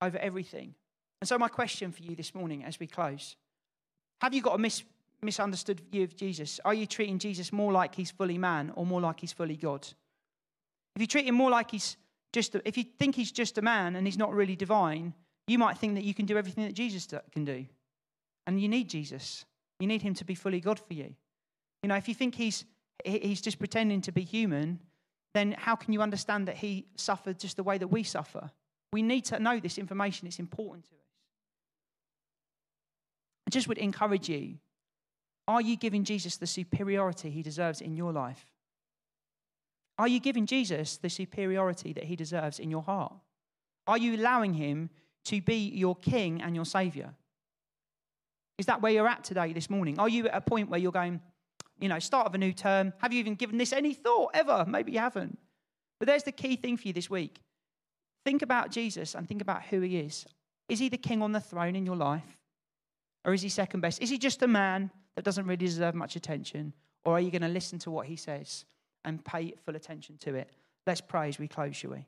over 0.04 0.18
everything. 0.18 0.76
And 1.22 1.28
so, 1.28 1.38
my 1.38 1.48
question 1.48 1.92
for 1.92 2.04
you 2.04 2.16
this 2.16 2.36
morning 2.36 2.64
as 2.64 2.80
we 2.80 2.88
close 2.88 3.36
have 4.22 4.34
you 4.34 4.42
got 4.42 4.56
a 4.56 4.58
mis- 4.58 4.84
misunderstood 5.22 5.82
view 5.92 6.04
of 6.04 6.16
Jesus? 6.16 6.60
Are 6.64 6.74
you 6.74 6.86
treating 6.86 7.20
Jesus 7.20 7.52
more 7.52 7.72
like 7.72 7.96
he's 7.96 8.12
fully 8.12 8.38
man 8.38 8.72
or 8.76 8.86
more 8.86 9.02
like 9.02 9.20
he's 9.20 9.34
fully 9.34 9.58
God? 9.58 9.86
If 10.96 11.02
you 11.02 11.08
treat 11.08 11.26
him 11.26 11.36
more 11.36 11.50
like 11.50 11.72
he's 11.72 11.98
just, 12.32 12.56
a, 12.56 12.68
if 12.68 12.78
you 12.78 12.86
think 13.00 13.16
he's 13.16 13.32
just 13.32 13.58
a 13.58 13.62
man 13.62 13.96
and 13.96 14.08
he's 14.08 14.18
not 14.18 14.34
really 14.34 14.56
divine, 14.56 15.14
you 15.48 15.58
might 15.58 15.78
think 15.78 15.96
that 15.96 16.04
you 16.04 16.14
can 16.14 16.26
do 16.26 16.38
everything 16.38 16.64
that 16.64 16.74
Jesus 16.74 17.08
can 17.32 17.44
do. 17.44 17.66
And 18.48 18.62
you 18.62 18.70
need 18.70 18.90
Jesus. 18.90 19.46
You 19.80 19.88
need 19.88 20.02
him 20.02 20.14
to 20.16 20.26
be 20.26 20.36
fully 20.36 20.62
God 20.62 20.80
for 20.80 20.94
you. 20.94 21.14
You 21.82 21.90
know, 21.90 21.96
if 21.96 22.08
you 22.08 22.14
think 22.14 22.36
he's, 22.36 22.66
he's 23.04 23.42
just 23.42 23.60
pretending 23.60 24.02
to 24.02 24.12
be 24.12 24.22
human, 24.22 24.80
then 25.34 25.54
how 25.58 25.76
can 25.76 25.94
you 25.94 26.02
understand 26.02 26.48
that 26.48 26.58
he 26.58 26.86
suffered 26.96 27.40
just 27.40 27.58
the 27.58 27.64
way 27.64 27.78
that 27.78 27.88
we 27.88 28.04
suffer? 28.04 28.52
We 28.94 29.02
need 29.02 29.26
to 29.26 29.40
know 29.40 29.60
this 29.60 29.80
information, 29.80 30.28
it's 30.28 30.38
important 30.38 30.86
to 30.86 30.92
us. 30.92 30.98
I 33.48 33.50
just 33.50 33.68
would 33.68 33.80
encourage 33.80 34.30
you 34.30 34.60
are 35.48 35.62
you 35.62 35.76
giving 35.76 36.06
Jesus 36.06 36.38
the 36.38 36.48
superiority 36.48 37.30
he 37.30 37.42
deserves 37.42 37.82
in 37.82 37.98
your 37.98 38.14
life? 38.14 38.46
Are 39.98 40.08
you 40.08 40.20
giving 40.20 40.46
Jesus 40.46 40.98
the 40.98 41.10
superiority 41.10 41.92
that 41.94 42.06
he 42.06 42.16
deserves 42.16 42.60
in 42.60 42.72
your 42.72 42.84
heart? 42.84 43.14
Are 43.88 43.98
you 43.98 44.16
allowing 44.16 44.54
him 44.54 44.90
to 45.26 45.42
be 45.42 45.70
your 45.74 45.96
king 45.96 46.42
and 46.42 46.56
your 46.56 46.64
savior? 46.64 47.14
Is 48.58 48.68
that 48.68 48.82
where 48.82 48.94
you're 48.94 49.08
at 49.08 49.24
today, 49.24 49.52
this 49.52 49.70
morning? 49.70 50.00
Are 50.00 50.08
you 50.08 50.28
at 50.28 50.38
a 50.38 50.42
point 50.42 50.70
where 50.70 50.80
you're 50.80 50.94
going, 50.94 51.20
You 51.80 51.90
know, 51.90 52.00
start 52.00 52.28
of 52.28 52.36
a 52.36 52.38
new 52.38 52.54
term. 52.54 52.94
Have 53.00 53.12
you 53.12 53.20
even 53.20 53.36
given 53.36 53.58
this 53.58 53.74
any 53.74 53.94
thought 53.94 54.32
ever? 54.34 54.66
Maybe 54.68 54.94
you 54.94 55.00
haven't. 55.00 55.38
But 56.00 56.08
there's 56.08 56.24
the 56.24 56.32
key 56.32 56.56
thing 56.56 56.78
for 56.78 56.88
you 56.88 56.94
this 56.94 57.10
week. 57.10 57.42
Think 58.26 58.42
about 58.42 58.72
Jesus 58.72 59.16
and 59.16 59.28
think 59.28 59.42
about 59.42 59.64
who 59.64 59.82
he 59.82 59.98
is. 59.98 60.26
Is 60.70 60.80
he 60.80 60.90
the 60.90 60.98
king 60.98 61.22
on 61.22 61.32
the 61.32 61.40
throne 61.40 61.76
in 61.76 61.86
your 61.86 61.96
life? 61.96 62.40
Or 63.26 63.34
is 63.34 63.42
he 63.42 63.50
second 63.50 63.82
best? 63.82 64.02
Is 64.02 64.10
he 64.10 64.18
just 64.18 64.42
a 64.42 64.48
man 64.48 64.92
that 65.16 65.26
doesn't 65.26 65.46
really 65.46 65.58
deserve 65.58 65.96
much 65.96 66.16
attention? 66.16 66.74
Or 67.06 67.14
are 67.14 67.20
you 67.20 67.32
going 67.32 67.42
to 67.42 67.48
listen 67.48 67.80
to 67.80 67.92
what 67.92 68.08
he 68.08 68.16
says 68.16 68.66
and 69.06 69.24
pay 69.24 69.54
full 69.66 69.76
attention 69.76 70.18
to 70.20 70.36
it? 70.36 70.50
Let's 70.88 71.02
pray 71.02 71.30
as 71.30 71.40
we 71.40 71.48
close, 71.48 71.76
shall 71.76 71.92
we? 71.92 72.06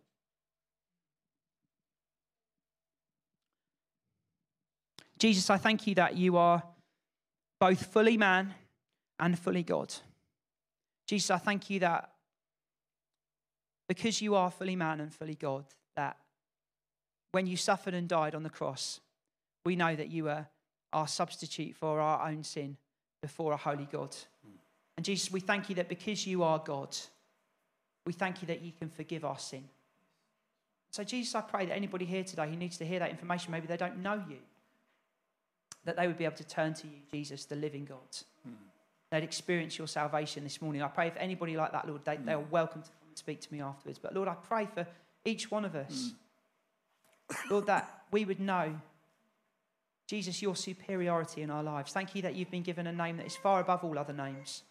Jesus, 5.17 5.49
I 5.49 5.57
thank 5.57 5.87
you 5.87 5.95
that 5.95 6.15
you 6.15 6.35
are 6.37 6.61
both 7.59 7.85
fully 7.85 8.17
man 8.17 8.53
and 9.19 9.39
fully 9.39 9.63
God. 9.63 9.93
Jesus, 11.07 11.31
I 11.31 11.37
thank 11.37 11.69
you 11.69 11.79
that 11.79 12.11
because 13.87 14.21
you 14.21 14.35
are 14.35 14.51
fully 14.51 14.75
man 14.75 14.99
and 14.99 15.13
fully 15.13 15.35
God, 15.35 15.65
that 15.95 16.17
when 17.31 17.47
you 17.47 17.57
suffered 17.57 17.93
and 17.93 18.07
died 18.07 18.35
on 18.35 18.43
the 18.43 18.49
cross, 18.49 19.01
we 19.65 19.75
know 19.75 19.95
that 19.95 20.09
you 20.09 20.25
were 20.25 20.45
our 20.93 21.07
substitute 21.07 21.75
for 21.75 21.99
our 21.99 22.27
own 22.29 22.43
sin 22.43 22.77
before 23.21 23.51
a 23.51 23.57
holy 23.57 23.87
God. 23.91 24.15
And 24.95 25.05
Jesus, 25.05 25.31
we 25.31 25.41
thank 25.41 25.69
you 25.69 25.75
that 25.75 25.89
because 25.89 26.25
you 26.25 26.43
are 26.43 26.59
God, 26.59 26.95
we 28.05 28.13
thank 28.13 28.41
you 28.41 28.47
that 28.47 28.61
you 28.61 28.71
can 28.71 28.89
forgive 28.89 29.25
our 29.25 29.37
sin. 29.37 29.65
So, 30.91 31.03
Jesus, 31.03 31.35
I 31.35 31.41
pray 31.41 31.65
that 31.65 31.75
anybody 31.75 32.05
here 32.05 32.23
today 32.23 32.49
who 32.49 32.55
needs 32.55 32.77
to 32.77 32.85
hear 32.85 32.99
that 32.99 33.09
information, 33.09 33.51
maybe 33.51 33.67
they 33.67 33.75
don't 33.75 33.97
know 33.97 34.23
you, 34.29 34.37
that 35.83 35.97
they 35.97 36.07
would 36.07 36.17
be 36.17 36.23
able 36.23 36.37
to 36.37 36.47
turn 36.47 36.73
to 36.75 36.87
you, 36.87 36.93
Jesus, 37.11 37.43
the 37.45 37.55
living 37.57 37.83
God. 37.83 37.97
Mm. 38.47 38.53
They'd 39.11 39.23
experience 39.23 39.77
your 39.77 39.87
salvation 39.87 40.43
this 40.43 40.61
morning. 40.61 40.81
I 40.81 40.87
pray 40.87 41.09
for 41.09 41.19
anybody 41.19 41.57
like 41.57 41.73
that, 41.73 41.87
Lord, 41.87 42.05
they, 42.05 42.15
mm. 42.15 42.25
they 42.25 42.33
are 42.33 42.39
welcome 42.39 42.81
to 42.81 42.87
come 42.87 43.09
and 43.09 43.17
speak 43.17 43.41
to 43.41 43.53
me 43.53 43.59
afterwards. 43.59 43.99
But, 44.01 44.15
Lord, 44.15 44.29
I 44.29 44.35
pray 44.35 44.67
for 44.73 44.87
each 45.25 45.51
one 45.51 45.65
of 45.65 45.75
us, 45.75 46.13
mm. 47.29 47.49
Lord, 47.49 47.65
that 47.65 48.03
we 48.11 48.23
would 48.23 48.39
know 48.39 48.75
Jesus, 50.07 50.41
your 50.41 50.55
superiority 50.55 51.41
in 51.41 51.49
our 51.49 51.63
lives. 51.63 51.91
Thank 51.91 52.15
you 52.15 52.21
that 52.21 52.35
you've 52.35 52.51
been 52.51 52.61
given 52.61 52.85
a 52.87 52.93
name 52.93 53.17
that 53.17 53.25
is 53.25 53.35
far 53.35 53.59
above 53.59 53.83
all 53.83 53.97
other 53.97 54.13
names. 54.13 54.61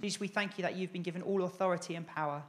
Jesus, 0.00 0.20
we 0.20 0.28
thank 0.28 0.58
you 0.58 0.62
that 0.62 0.76
you've 0.76 0.92
been 0.92 1.02
given 1.02 1.22
all 1.22 1.42
authority 1.44 1.94
and 1.94 2.06
power. 2.06 2.42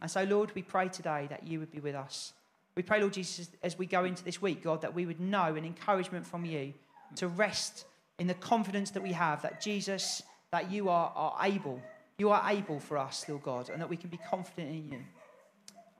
And 0.00 0.10
so, 0.10 0.24
Lord, 0.24 0.52
we 0.54 0.62
pray 0.62 0.88
today 0.88 1.26
that 1.30 1.46
you 1.46 1.60
would 1.60 1.70
be 1.70 1.80
with 1.80 1.94
us. 1.94 2.32
We 2.74 2.82
pray, 2.82 3.00
Lord 3.00 3.12
Jesus, 3.12 3.50
as 3.62 3.78
we 3.78 3.86
go 3.86 4.04
into 4.04 4.24
this 4.24 4.40
week, 4.40 4.62
God, 4.62 4.82
that 4.82 4.94
we 4.94 5.04
would 5.04 5.20
know 5.20 5.54
an 5.54 5.64
encouragement 5.64 6.26
from 6.26 6.44
you 6.44 6.72
to 7.16 7.28
rest 7.28 7.84
in 8.18 8.26
the 8.26 8.34
confidence 8.34 8.90
that 8.92 9.02
we 9.02 9.12
have 9.12 9.42
that 9.42 9.60
Jesus, 9.60 10.22
that 10.50 10.70
you 10.70 10.88
are, 10.88 11.12
are 11.14 11.36
able. 11.42 11.80
You 12.18 12.30
are 12.30 12.50
able 12.50 12.80
for 12.80 12.98
us, 12.98 13.24
Lord 13.28 13.42
God, 13.42 13.68
and 13.68 13.80
that 13.80 13.88
we 13.88 13.96
can 13.96 14.10
be 14.10 14.18
confident 14.30 14.70
in 14.70 14.88
you. 14.90 14.98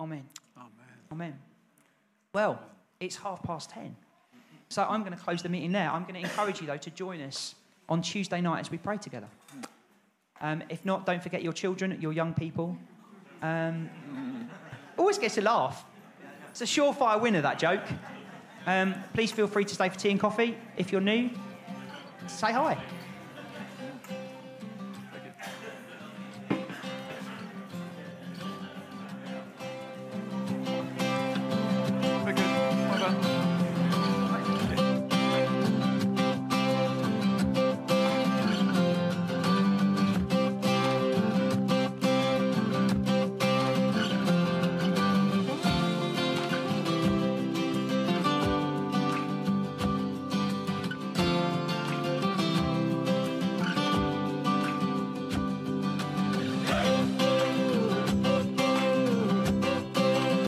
Amen. 0.00 0.24
Amen. 1.10 1.38
Well, 2.32 2.60
it's 3.00 3.16
half 3.16 3.42
past 3.42 3.70
ten. 3.70 3.96
So 4.68 4.82
I'm 4.82 5.00
going 5.00 5.14
to 5.14 5.18
close 5.18 5.42
the 5.42 5.48
meeting 5.48 5.72
there. 5.72 5.90
I'm 5.90 6.02
going 6.02 6.14
to 6.14 6.20
encourage 6.20 6.60
you, 6.60 6.66
though, 6.66 6.76
to 6.76 6.90
join 6.90 7.22
us 7.22 7.54
on 7.88 8.02
Tuesday 8.02 8.40
night 8.40 8.60
as 8.60 8.70
we 8.70 8.76
pray 8.76 8.98
together. 8.98 9.28
Um, 10.40 10.62
if 10.68 10.84
not, 10.84 11.06
don't 11.06 11.22
forget 11.22 11.42
your 11.42 11.54
children, 11.54 11.98
your 12.00 12.12
young 12.12 12.34
people. 12.34 12.76
Um, 13.40 13.88
always 14.96 15.18
gets 15.18 15.38
a 15.38 15.40
laugh. 15.40 15.84
It's 16.50 16.60
a 16.60 16.64
surefire 16.64 17.20
winner, 17.20 17.40
that 17.40 17.58
joke. 17.58 17.82
Um, 18.66 18.94
please 19.14 19.32
feel 19.32 19.46
free 19.46 19.64
to 19.64 19.74
stay 19.74 19.88
for 19.88 19.98
tea 19.98 20.10
and 20.10 20.20
coffee. 20.20 20.56
If 20.76 20.92
you're 20.92 21.00
new, 21.00 21.30
say 22.26 22.52
hi. 22.52 22.76